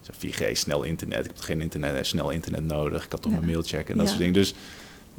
[0.00, 1.18] Zo, 4G, snel internet.
[1.24, 3.04] Ik heb geen internet, snel internet nodig.
[3.04, 4.34] Ik had toch mijn mail checken en dat soort dingen.
[4.34, 4.54] Dus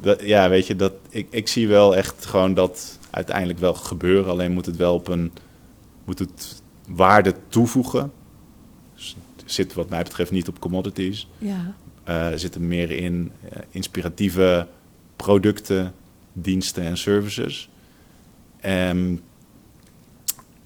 [0.02, 4.30] dat, ja, weet je, dat, ik, ik zie wel echt gewoon dat uiteindelijk wel gebeuren.
[4.30, 5.32] Alleen moet het wel op een,
[6.04, 8.12] moet het waarde toevoegen.
[8.94, 11.28] Dus het zit wat mij betreft niet op commodities.
[11.38, 11.74] ja,
[12.04, 14.66] Eh zit er meer in eh, inspiratieve
[15.16, 15.94] producten,
[16.32, 17.68] diensten en services.
[18.60, 19.16] Ehm,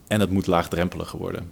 [0.07, 1.51] en het moet laagdrempeliger worden.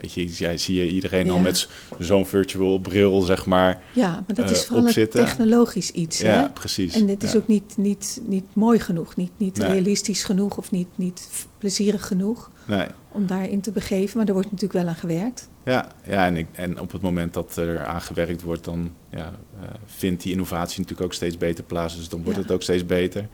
[0.00, 1.68] Weet je, jij zie je iedereen al met
[1.98, 3.82] zo'n virtual bril, zeg maar.
[3.92, 6.18] ja, maar dat is Eh, vooral een technologisch iets.
[6.22, 6.34] hè?
[6.34, 6.94] Ja, precies.
[6.94, 7.38] En dit is Ja.
[7.38, 9.70] ook niet, niet, niet mooi genoeg, niet, niet Nee.
[9.70, 11.28] realistisch genoeg of niet, niet
[11.58, 12.86] plezierig genoeg Nee.
[13.12, 14.16] om daarin te begeven.
[14.18, 15.48] Maar er wordt natuurlijk wel aan gewerkt.
[15.64, 19.32] Ja, ja en, ik, en op het moment dat er aan gewerkt wordt, dan ja,
[19.60, 21.96] eh, vindt die innovatie natuurlijk ook steeds beter plaats.
[21.96, 23.28] Dus dan wordt het ook steeds beter.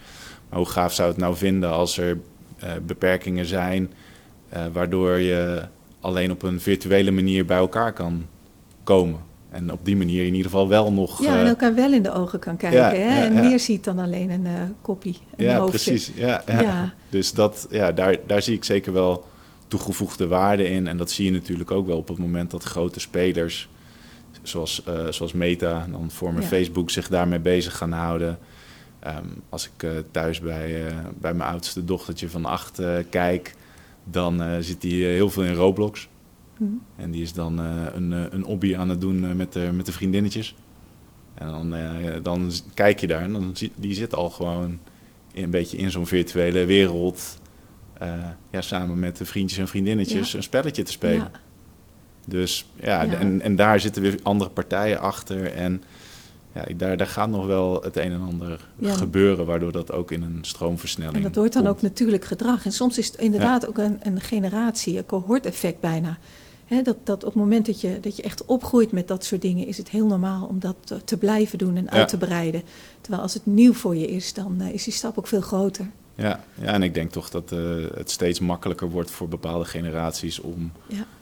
[0.49, 2.19] Maar hoe gaaf zou het nou vinden als er
[2.59, 3.91] eh, beperkingen zijn,
[4.73, 5.63] waardoor je
[6.03, 8.27] alleen op een virtuele manier bij elkaar kan
[8.85, 9.21] komen.
[9.51, 11.23] En op die manier in ieder geval wel nog.
[11.23, 12.79] Ja, eh, en elkaar wel in de ogen kan kijken.
[12.79, 13.19] ja, hè?
[13.19, 16.13] ja, en meer ziet dan alleen een eh koppie, een ja, precies.
[16.15, 16.93] Ja.
[17.09, 19.27] Dus dat, ja, daar, daar zie ik zeker wel
[19.69, 20.87] toegevoegde waarde in.
[20.87, 23.69] En dat zie je natuurlijk ook wel op het moment dat grote spelers,
[24.43, 26.49] zoals, eh, zoals Meta, dan vormen Ja.
[26.49, 28.39] Facebook, zich daarmee bezig gaan houden.
[28.99, 30.85] Ehm, als ik thuis bij,
[31.19, 32.81] bij mijn oudste dochtertje van acht
[33.11, 33.55] kijk,
[34.05, 36.09] dan zit hij heel veel in Roblox.
[36.59, 36.71] Mhm.
[36.97, 40.55] En die is dan een, een hobby aan het doen met, de, met de vriendinnetjes.
[41.35, 41.75] En dan,
[42.23, 44.79] dan kijk je daar en dan zie, die zit al gewoon
[45.35, 47.41] een beetje in zo'n virtuele wereld.
[48.51, 51.31] ja, samen met de vriendjes en vriendinnetjes een spelletje te spelen.
[51.33, 51.41] Ja.
[52.27, 55.53] Dus ja, En, en daar zitten weer andere partijen achter.
[55.53, 55.83] En
[56.55, 60.23] ja, daar, daar gaat nog wel het een en ander gebeuren, waardoor dat ook in
[60.23, 61.17] een stroomversnelling.
[61.17, 62.65] En dat wordt dan ook natuurlijk gedrag.
[62.65, 66.19] En soms is het inderdaad ook een, een generatie, een cohort-effect bijna.
[66.83, 69.67] dat, dat op het moment dat je, dat je echt opgroeit met dat soort dingen,
[69.67, 72.63] is het heel normaal om dat te, blijven doen en uit te breiden.
[73.01, 75.87] Terwijl als het nieuw voor je is, dan uh, is die stap ook veel groter.
[76.15, 80.41] Ja, ja en ik denk toch dat uh, het steeds makkelijker wordt voor bepaalde generaties
[80.41, 80.73] om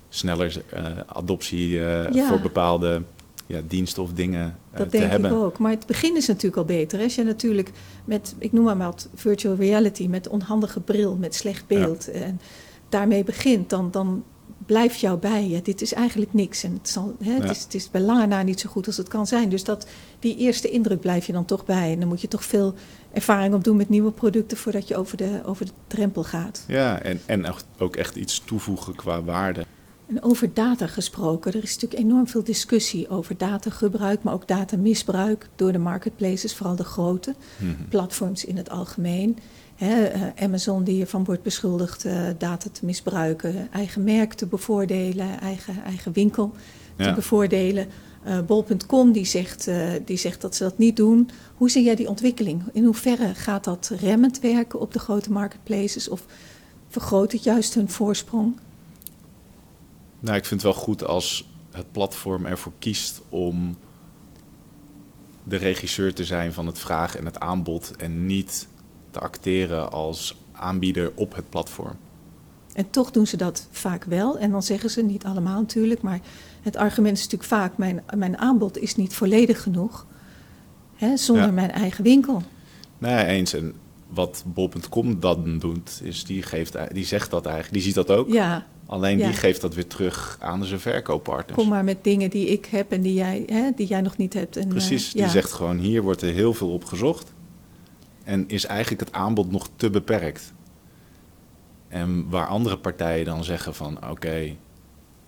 [0.08, 1.80] sneller uh, adoptie
[2.28, 3.02] voor bepaalde
[3.50, 5.30] ja, diensten of dingen uh, dat te denk hebben.
[5.30, 5.58] ik ook.
[5.58, 7.02] Maar het begin is natuurlijk al beter.
[7.02, 7.70] Als je natuurlijk
[8.04, 12.40] met, ik noem maar wat, virtual reality, met onhandige bril, met slecht beeld, en
[12.88, 14.24] daarmee begint, dan, dan
[14.66, 15.48] blijft jou bij.
[15.48, 16.62] Ja, dit is eigenlijk niks.
[16.64, 18.96] En het, zal, hè, het, is, het is bij lange na niet zo goed als
[18.96, 19.48] het kan zijn.
[19.48, 19.86] Dus dat,
[20.18, 21.92] die eerste indruk blijf je dan toch bij.
[21.92, 22.74] En dan moet je toch veel
[23.12, 26.64] ervaring opdoen met nieuwe producten voordat je over de, over de drempel gaat.
[26.66, 29.64] Ja, en, en ook echt iets toevoegen qua waarde.
[30.10, 35.48] En over data gesproken, er is natuurlijk enorm veel discussie over datagebruik, maar ook datamisbruik
[35.56, 37.88] door de marketplaces, vooral de grote mhm.
[37.88, 39.38] platforms in het algemeen.
[39.74, 45.40] He, uh, Amazon die ervan wordt beschuldigd uh, data te misbruiken, eigen merk te bevoordelen,
[45.40, 46.52] eigen, eigen winkel
[46.96, 47.86] te bevoordelen.
[48.26, 49.70] Uh, Bol.com die zegt,
[50.04, 51.30] die zegt dat ze dat niet doen.
[51.54, 52.62] Hoe zie jij die ontwikkeling?
[52.72, 56.24] In hoeverre gaat dat remmend werken op de grote marketplaces of
[56.88, 58.54] vergroot het juist hun voorsprong?
[60.20, 63.76] Nou, ik vind het wel goed als het platform ervoor kiest om
[65.44, 68.68] de regisseur te zijn van het vraag en het aanbod en niet
[69.10, 71.96] te acteren als aanbieder op het platform.
[72.72, 74.38] En toch doen ze dat vaak wel.
[74.38, 76.20] En dan zeggen ze niet allemaal natuurlijk, maar
[76.62, 80.06] het argument is natuurlijk vaak: mijn, mijn aanbod is niet volledig genoeg
[80.94, 82.42] hè, zonder mijn eigen winkel.
[82.98, 83.52] Nee, eens.
[83.52, 83.74] En
[84.14, 88.32] wat bol.com dan doet, is die, geeft, die zegt dat eigenlijk, die ziet dat ook.
[88.32, 88.66] Ja.
[88.86, 91.58] Alleen die geeft dat weer terug aan zijn verkooppartners.
[91.58, 94.34] Kom maar met dingen die ik heb en die jij, hè, die jij nog niet
[94.34, 94.56] hebt.
[94.56, 97.32] En, Precies, uh, die zegt gewoon hier wordt er heel veel op gezocht.
[98.24, 100.52] En is eigenlijk het aanbod nog te beperkt.
[101.88, 104.56] En waar andere partijen dan zeggen van oké,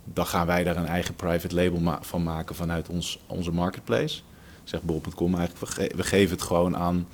[0.05, 4.21] dan gaan wij daar een eigen private label van maken vanuit ons, onze marketplace.
[4.65, 7.07] Zegt bol.com eigenlijk, we, geven het gewoon aan,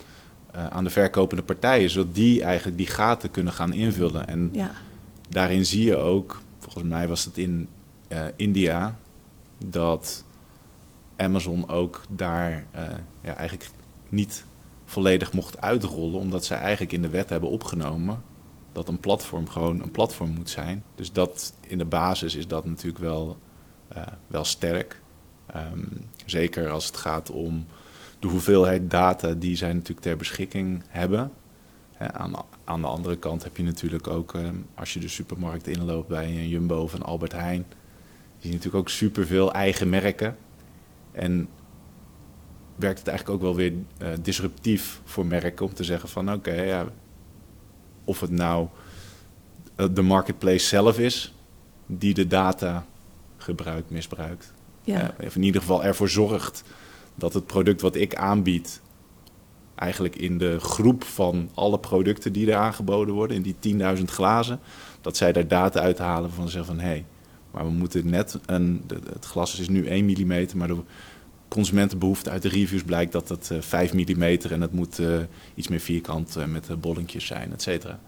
[0.55, 4.27] uh, aan de verkopende partijen, zodat die eigenlijk die gaten kunnen gaan invullen.
[4.27, 4.71] En ja
[5.29, 7.69] daarin zie je ook, volgens mij was het in
[8.09, 8.99] uh, India,
[9.65, 10.25] dat
[11.17, 12.83] Amazon ook daar uh,
[13.21, 13.71] ja, eigenlijk
[14.09, 14.45] niet
[14.85, 18.23] volledig mocht uitrollen, omdat zij eigenlijk in de wet hebben opgenomen
[18.73, 20.85] dat een platform gewoon een platform moet zijn.
[20.95, 23.37] Dus dat in de basis is dat natuurlijk wel,
[24.27, 25.01] wel sterk.
[25.57, 25.89] Um,
[26.25, 27.67] zeker als het gaat om
[28.19, 31.33] de hoeveelheid data die zij natuurlijk ter beschikking hebben
[31.99, 36.09] aan, aan, de andere kant heb je natuurlijk ook, ehm, als je de supermarkt inloopt
[36.09, 37.65] bij een Jumbo of een Albert Heijn,
[38.39, 40.37] zie je natuurlijk ook superveel eigen merken.
[41.13, 41.49] En
[42.77, 46.53] werkt het eigenlijk ook wel weer uh, disruptief voor merken om te zeggen van oké,
[46.53, 46.87] ja,
[48.05, 48.69] of het nou
[49.75, 51.35] eh, de marketplace zelf is
[51.87, 52.87] die de data
[53.37, 54.53] gebruikt, misbruikt.
[54.83, 55.03] Ja.
[55.03, 56.65] Uh, of in ieder geval ervoor zorgt
[57.19, 58.81] dat het product wat ik aanbied
[59.75, 64.61] eigenlijk in de groep van alle producten die er aangeboden worden, in die 10.000 glazen,
[65.01, 67.05] dat zij daar data uithalen van zeggen van hé, hey,
[67.51, 70.83] maar we moeten net een, het glas is nu 1 mm, maar de
[71.49, 75.19] consumentenbehoefte uit de reviews blijkt dat het 5 mm en het moet uh,
[75.55, 78.01] iets meer vierkant uh, met bolletjes zijn, et cetera.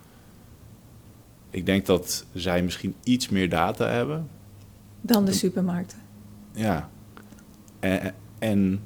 [1.50, 4.28] Ik denk dat zij misschien iets meer data hebben.
[5.00, 5.98] Dan de supermarkten.
[6.52, 6.90] Ja.
[7.80, 8.80] En, en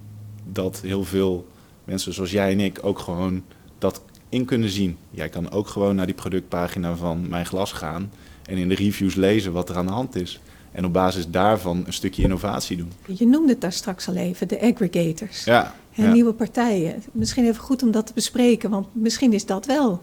[0.52, 1.46] dat heel veel
[1.84, 3.42] mensen zoals jij en ik ook gewoon
[3.78, 4.96] dat in kunnen zien.
[5.10, 8.10] Jij kan ook gewoon naar die productpagina van Mijn Glas gaan
[8.46, 10.40] en in de reviews lezen wat er aan de hand is.
[10.72, 12.92] En op basis daarvan een stukje innovatie doen.
[13.06, 15.44] Je noemde het daar straks al even, de aggregators.
[15.44, 16.12] Ja, ja.
[16.12, 17.02] Nieuwe partijen.
[17.12, 20.02] Misschien even goed om dat te bespreken, want misschien is dat wel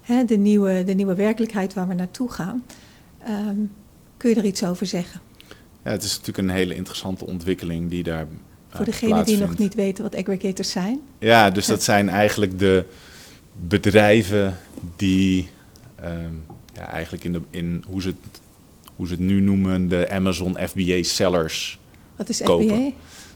[0.00, 2.64] hè, de, nieuwe, de nieuwe werkelijkheid waar we naartoe gaan.
[3.28, 3.70] Um,
[4.16, 5.20] kun je er iets over zeggen?
[5.84, 8.26] Ja, het is natuurlijk een hele interessante ontwikkeling die daar
[8.74, 11.00] voor degenen die nog niet weten wat aggregators zijn.
[11.18, 12.84] Ja, dus dat zijn eigenlijk de
[13.66, 14.56] bedrijven
[14.96, 15.48] die
[16.04, 16.44] um,
[16.74, 18.40] ja, eigenlijk in, de, in hoe, ze het,
[18.96, 21.78] hoe ze het nu noemen, de Amazon FBA sellers.
[22.16, 22.66] Wat is kopen.
[22.68, 22.90] FBA?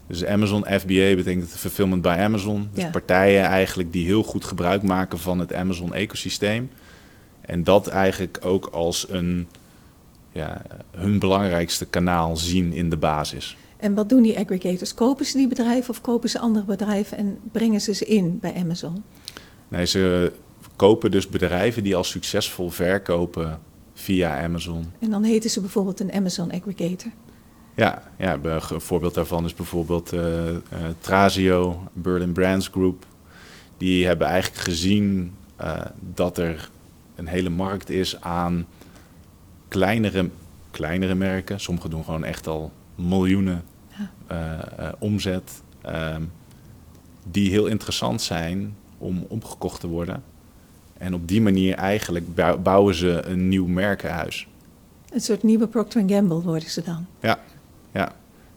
[0.07, 2.69] Dus Amazon FBA betekent fulfillment by Amazon.
[2.73, 2.89] Dus Ja.
[2.89, 6.69] partijen eigenlijk die heel goed gebruik maken van het Amazon ecosysteem.
[7.41, 9.47] En dat eigenlijk ook als een,
[10.31, 10.61] ja,
[10.91, 13.57] hun belangrijkste kanaal zien in de basis.
[13.77, 14.93] En wat doen die aggregators?
[14.93, 18.55] Kopen ze die bedrijven of kopen ze andere bedrijven en brengen ze ze in bij
[18.55, 19.03] Amazon?
[19.67, 20.31] Nee, ze
[20.75, 23.59] kopen dus bedrijven die al succesvol verkopen
[23.93, 24.85] via Amazon.
[24.99, 27.11] En dan heten ze bijvoorbeeld een Amazon aggregator.
[27.75, 30.59] Ja, ja een voorbeeld daarvan is bijvoorbeeld eh, eh,
[30.99, 33.05] Trazio, Berlin Brands Group.
[33.77, 36.69] Die hebben eigenlijk gezien eh, dat er
[37.15, 38.65] een hele markt is aan
[39.67, 40.29] kleinere,
[40.71, 41.59] kleinere merken.
[41.59, 43.63] Sommige doen gewoon echt al miljoenen
[44.27, 45.61] eh, eh, omzet.
[45.81, 46.21] ehm,
[47.31, 50.23] die heel interessant zijn om opgekocht te worden.
[50.97, 54.47] En op die manier eigenlijk bou- bouwen ze een nieuw merkenhuis.
[55.11, 57.05] Een soort nieuwe Procter Gamble worden ze dan.
[57.21, 57.39] Ja,
[57.91, 58.11] ja,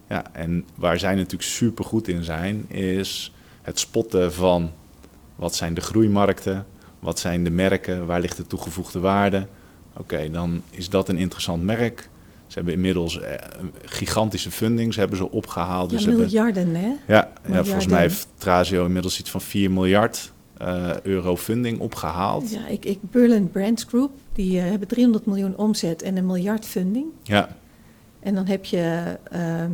[0.08, 0.24] ja.
[0.32, 3.32] En waar zij natuurlijk super goed in zijn, is
[3.62, 4.70] het spotten van
[5.36, 6.66] wat zijn de groeimarkten,
[6.98, 9.46] wat zijn de merken, waar ligt de toegevoegde waarde.
[9.96, 12.08] Oké, dan is dat een interessant merk.
[12.50, 13.34] Ze hebben inmiddels eh,
[13.84, 15.90] gigantische fundings hebben ze opgehaald.
[15.90, 16.92] Ja, Dus hebben- miljarden, hè?
[17.06, 22.50] ja, ja, volgens mij heeft Trazio inmiddels iets van 4 miljard eh, euro funding opgehaald.
[22.50, 26.66] Ja, ik, ik, Berlin Brands Group, die eh, hebben 300 miljoen omzet en een miljard
[26.66, 27.06] funding.
[27.22, 27.56] Ja,
[28.20, 29.70] En dan heb je ehm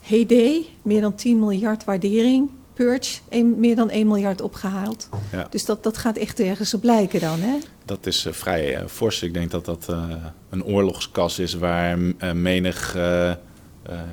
[0.00, 2.50] Heyday, meer dan 10 miljard waardering.
[2.76, 5.08] Purge, een- meer dan 1 miljard opgehaald.
[5.32, 5.46] ja.
[5.50, 7.58] Dus dat, dat gaat echt ergens op lijken dan, hè?
[7.84, 9.22] Dat is eh, vrij eh, fors.
[9.22, 10.10] Ik denk dat dat eh,
[10.50, 11.98] een oorlogskas is waar
[12.34, 12.94] menig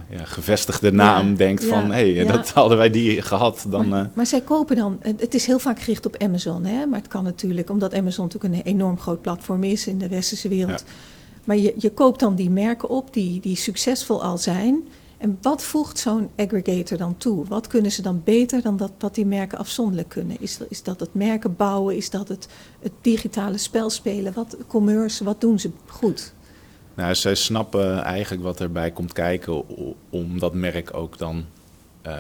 [0.10, 1.92] ja, gevestigde naam Ja, denkt van...
[1.92, 3.66] hé, hey, dat hadden wij die gehad.
[3.70, 6.86] Dan, maar, maar zij kopen dan, het het is heel vaak gericht op Amazon, hè?
[6.86, 10.48] maar het kan natuurlijk, omdat Amazon natuurlijk een enorm groot platform is in de westerse
[10.48, 10.84] wereld.
[11.44, 14.84] Maar je, je koopt dan die merken op die, die succesvol al zijn.
[15.24, 17.46] En wat voegt zo'n aggregator dan toe?
[17.46, 20.38] Wat kunnen ze dan beter dan dat, wat die merken afzonderlijk kunnen?
[20.40, 21.96] Is, is dat het merken bouwen?
[21.96, 22.48] Is dat het,
[22.80, 24.34] het digitale spel spelen?
[24.34, 26.34] Wat commerce, wat doen ze goed?
[26.94, 29.64] nou, zij snappen eigenlijk wat erbij komt kijken...
[30.10, 31.46] om dat merk ook dan
[32.02, 32.18] eh,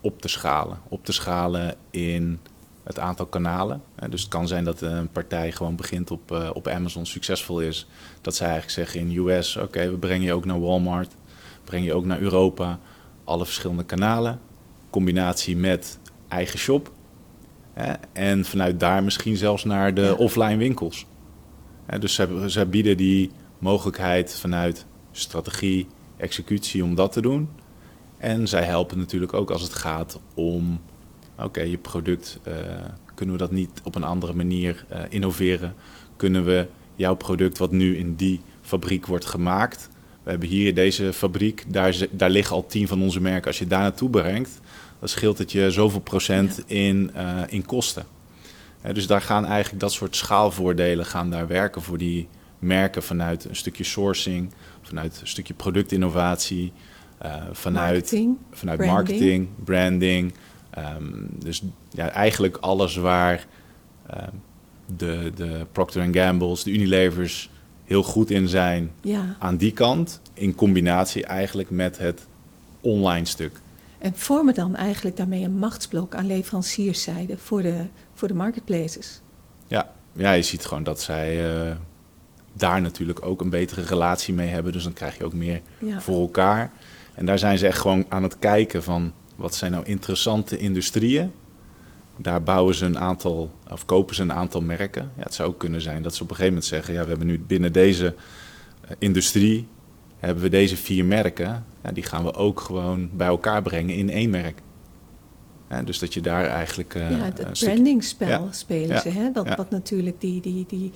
[0.00, 0.78] op te schalen.
[0.88, 2.40] Op te schalen in
[2.82, 3.82] het aantal kanalen.
[3.94, 7.60] Eh, dus het kan zijn dat een partij gewoon begint op, eh, op Amazon, succesvol
[7.60, 7.86] is.
[8.20, 11.14] Dat zij eigenlijk zeggen in US, oké, we brengen je ook naar Walmart,
[11.68, 12.78] brengen je ook naar Europa.
[13.24, 14.40] Alle verschillende kanalen,
[14.90, 15.98] combinatie met
[16.28, 16.92] eigen shop.
[17.72, 20.12] Hè, en vanuit daar misschien zelfs naar de Ja.
[20.12, 21.06] offline winkels.
[21.86, 27.48] Hè, dus zij, zij bieden die mogelijkheid vanuit strategie, executie om dat te doen.
[28.18, 30.80] En zij helpen natuurlijk ook als het gaat om,
[31.38, 32.54] oké, je product, eh,
[33.14, 35.74] kunnen we dat niet op een andere manier eh, innoveren?
[36.16, 39.88] Kunnen we jouw product wat nu in die fabriek wordt gemaakt,
[40.28, 43.46] we hebben hier deze fabriek, daar, daar liggen al tien van onze merken.
[43.46, 44.60] Als je daar naartoe brengt,
[44.98, 48.04] dan scheelt het je zoveel procent in, eh, in kosten.
[48.92, 53.56] Dus daar gaan eigenlijk dat soort schaalvoordelen gaan daar werken voor die merken vanuit een
[53.56, 54.52] stukje sourcing,
[54.82, 56.72] vanuit een stukje productinnovatie,
[57.18, 59.08] eh, vanuit Marketing, vanuit branding.
[59.08, 60.34] marketing, branding.
[60.70, 63.46] Ehm, dus ja, eigenlijk alles waar
[64.06, 64.30] ehm,
[64.96, 67.50] de, de Procter Gamble's, de Unilevers
[67.88, 69.36] heel goed in zijn Ja.
[69.38, 70.20] aan die kant.
[70.34, 72.26] In combinatie eigenlijk met het
[72.80, 73.60] online stuk.
[73.98, 77.84] En vormen dan eigenlijk daarmee een machtsblok aan leverancierszijde voor de,
[78.14, 79.20] voor de marketplaces.
[79.66, 81.76] Ja, ja, je ziet gewoon dat zij eh,
[82.52, 84.72] daar natuurlijk ook een betere relatie mee hebben.
[84.72, 86.00] Dus dan krijg je ook meer Ja.
[86.00, 86.72] voor elkaar.
[87.14, 91.32] En daar zijn ze echt gewoon aan het kijken van wat zijn nou interessante industrieën.
[92.18, 95.10] Daar bouwen ze een aantal, of kopen ze een aantal merken.
[95.16, 97.08] Ja, het zou ook kunnen zijn dat ze op een gegeven moment zeggen: ja, we
[97.08, 98.14] hebben nu binnen deze
[98.80, 99.68] eh, industrie
[100.18, 101.64] hebben we deze vier merken.
[101.84, 104.60] Ja, die gaan we ook gewoon bij elkaar brengen in één merk.
[105.70, 106.94] Ja, dus dat je daar eigenlijk.
[106.94, 108.52] eh, ja, het, brandingspel Ja.
[108.52, 109.08] spelen ze.
[109.08, 109.30] Hè?
[109.32, 109.54] Dat.
[109.56, 110.92] Wat natuurlijk die, die, die,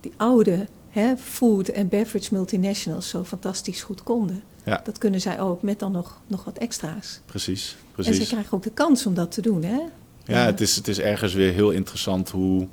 [0.00, 4.42] die oude hè, food- en beverage multinationals zo fantastisch goed konden.
[4.64, 4.80] Ja.
[4.84, 7.20] Dat kunnen zij ook met dan nog, nog wat extra's.
[7.24, 8.18] Precies, En precies.
[8.18, 9.62] ze krijgen ook de kans om dat te doen.
[9.62, 9.78] Hè?
[10.26, 12.68] Ja, het is, het is ergens weer heel interessant hoe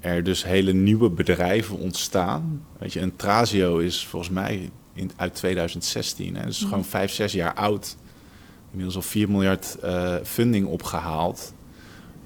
[0.00, 2.64] er dus hele nieuwe bedrijven ontstaan.
[2.78, 6.36] Weet je, een Trazio is volgens mij in, uit 2016.
[6.36, 7.96] Hè, dus gewoon vijf, zes jaar oud.
[8.70, 11.54] Inmiddels al 4 miljard eh, funding opgehaald.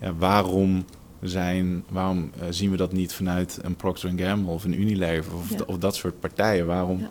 [0.00, 0.84] Ja, waarom,
[1.22, 5.50] zijn, waarom eh, zien we dat niet vanuit een Procter Gamble of een Unilever of,
[5.50, 5.58] Ja.
[5.66, 6.66] of dat soort partijen?
[6.66, 7.00] Waarom?
[7.00, 7.10] Ja.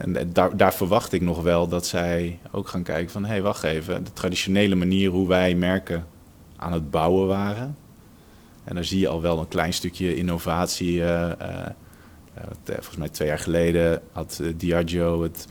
[0.00, 3.24] En eh, daar, daar verwacht ik nog wel dat zij ook gaan kijken van...
[3.24, 6.06] hé, hey, wacht even, de traditionele manier hoe wij merken
[6.56, 7.76] aan het bouwen waren...
[8.64, 11.70] en daar zie je al wel een klein stukje innovatie eh, eh,
[12.64, 15.46] volgens mij twee jaar geleden had Diageo het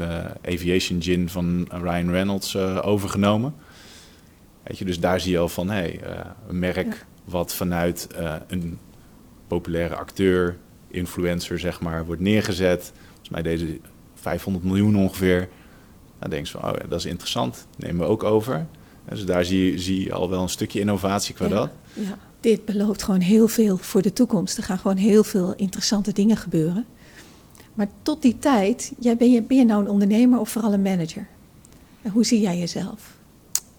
[0.45, 3.55] Aviation Gin van Ryan Reynolds overgenomen.
[4.63, 5.99] Weet je, dus daar zie je al van, hé, hey,
[6.47, 8.07] een merk wat vanuit
[8.47, 8.79] een
[9.47, 12.91] populaire acteur, influencer, zeg maar, wordt neergezet.
[13.07, 13.79] Volgens mij deze
[14.21, 15.49] 500 miljoen ongeveer.
[16.19, 18.67] Dan denk je van, oh ja, dat is interessant, nemen we ook over.
[19.09, 21.69] Dus daar zie je, zie je al wel een stukje innovatie qua dat.
[21.93, 24.57] Ja, dit belooft gewoon heel veel voor de toekomst.
[24.57, 26.85] Er gaan gewoon heel veel interessante dingen gebeuren.
[27.73, 30.81] Maar tot die tijd, jij ben, je, ben je nou een ondernemer of vooral een
[30.81, 31.27] manager?
[32.01, 33.17] En hoe zie jij jezelf,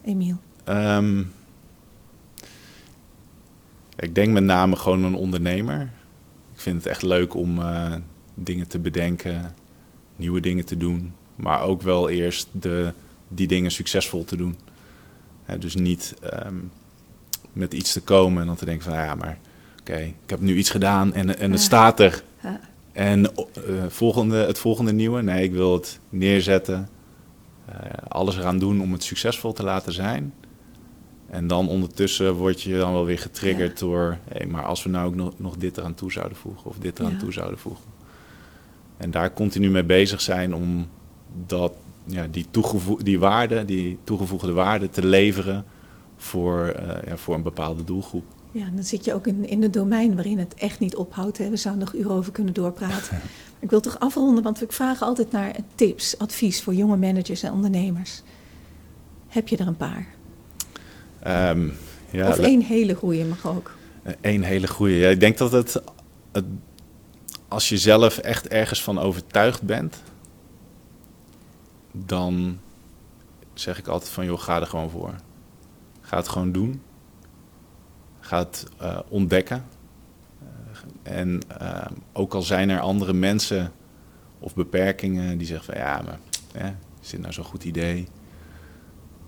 [0.04, 0.36] Emiel?
[0.68, 1.32] Um,
[3.96, 5.80] ik denk met name gewoon een ondernemer.
[6.54, 7.94] Ik vind het echt leuk om uh,
[8.34, 9.54] dingen te bedenken,
[10.16, 11.12] nieuwe dingen te doen.
[11.36, 12.92] Maar ook wel eerst de,
[13.28, 14.56] die dingen succesvol te doen.
[15.58, 16.14] dus niet
[16.46, 16.70] um,
[17.52, 19.38] met iets te komen en dan te denken van ja, maar
[19.80, 22.22] oké, ik heb nu iets gedaan en, en het staat er.
[22.92, 26.88] En uh, volgende, het volgende nieuwe, nee, ik wil het neerzetten.
[27.68, 27.74] Uh,
[28.08, 30.34] alles eraan doen om het succesvol te laten zijn.
[31.30, 34.18] En dan ondertussen word je dan wel weer getriggerd door...
[34.28, 36.98] Hey, maar als we nou ook nog, nog dit eraan toe zouden voegen of dit
[36.98, 37.84] eraan toe zouden voegen.
[39.02, 40.88] En daar continu mee bezig zijn om
[41.46, 41.72] dat,
[42.04, 42.46] ja, die,
[43.02, 45.64] die waarde, die toegevoegde waarde te leveren
[46.16, 48.24] voor, uh, ja, voor een bepaalde doelgroep.
[48.52, 51.38] Ja, dan zit je ook in, in het domein waarin het echt niet ophoudt.
[51.38, 51.50] Hè.
[51.50, 53.20] We zouden nog uren over kunnen doorpraten.
[53.60, 57.52] ik wil toch afronden, want we vragen altijd naar tips, advies voor jonge managers en
[57.52, 58.22] ondernemers.
[59.28, 60.06] Heb je er een paar?
[61.26, 61.72] Um,
[62.10, 63.74] ja, of één hele goede mag ook.
[64.20, 64.94] Eén hele goede.
[64.94, 65.82] Ja, ik denk dat het,
[66.32, 66.44] het,
[67.52, 70.02] als je zelf echt ergens van overtuigd bent,
[71.92, 72.58] dan
[73.54, 75.14] zeg ik altijd van joh, ga er gewoon voor.
[76.00, 76.82] Ga het gewoon doen.
[78.20, 79.64] Ga het uh, ontdekken.
[80.42, 80.48] Uh,
[81.02, 83.72] en uh, ook al zijn er andere mensen
[84.38, 86.18] of beperkingen die zeggen van ja, maar
[86.52, 88.08] ja, is dit nou zo'n goed idee?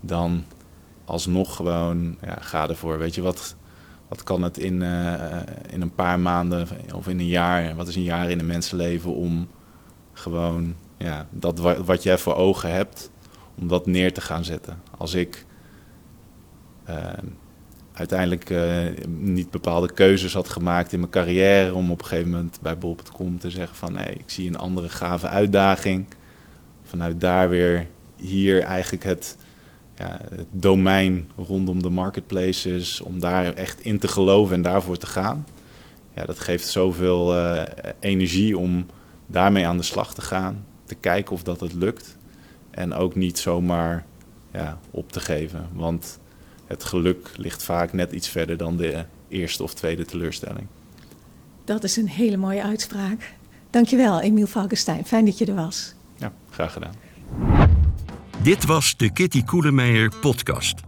[0.01, 0.43] Dan
[1.05, 2.97] alsnog gewoon, ja, ga ervoor.
[2.97, 3.55] Weet je, wat,
[4.15, 5.13] wat kan het in, uh,
[5.69, 9.13] in een paar maanden of in een jaar, wat is een jaar in een mensenleven
[9.15, 9.47] om
[10.13, 13.11] gewoon ja, dat wat, jij voor ogen hebt,
[13.55, 14.81] om dat neer te gaan zetten.
[14.97, 15.45] Als ik
[16.89, 16.95] uh,
[17.93, 22.59] uiteindelijk uh, niet bepaalde keuzes had gemaakt in mijn carrière om op een gegeven moment
[22.61, 26.05] bij Bol.com te zeggen van nee, ik zie een andere gave uitdaging.
[26.83, 29.37] Vanuit daar weer hier eigenlijk het
[29.95, 35.07] ja, het domein rondom de marketplaces, om daar echt in te geloven en daarvoor te
[35.07, 35.45] gaan.
[36.13, 37.63] Ja, dat geeft zoveel uh,
[37.99, 38.85] energie om
[39.27, 42.17] daarmee aan de slag te gaan, te kijken of dat het lukt.
[42.71, 44.05] En ook niet zomaar
[44.51, 46.19] ja, op te geven, want
[46.67, 50.67] het geluk ligt vaak net iets verder dan de eerste of tweede teleurstelling.
[51.65, 53.33] Dat is een hele mooie uitspraak.
[53.69, 55.05] Dankjewel, Emiel Valkenstein.
[55.05, 55.93] Fijn dat je er was.
[56.17, 57.73] Ja, graag gedaan.
[58.45, 60.81] Dit was de Kitty Koelemeijer podcast.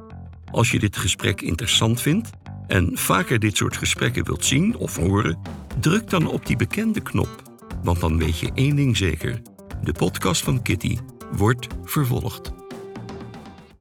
[0.51, 2.29] Als je dit gesprek interessant vindt
[2.67, 5.39] en vaker dit soort gesprekken wilt zien of horen,
[5.79, 7.41] druk dan op die bekende knop.
[7.83, 9.41] Want dan weet je één ding zeker:
[9.83, 10.97] de podcast van Kitty
[11.31, 12.56] wordt vervolgd.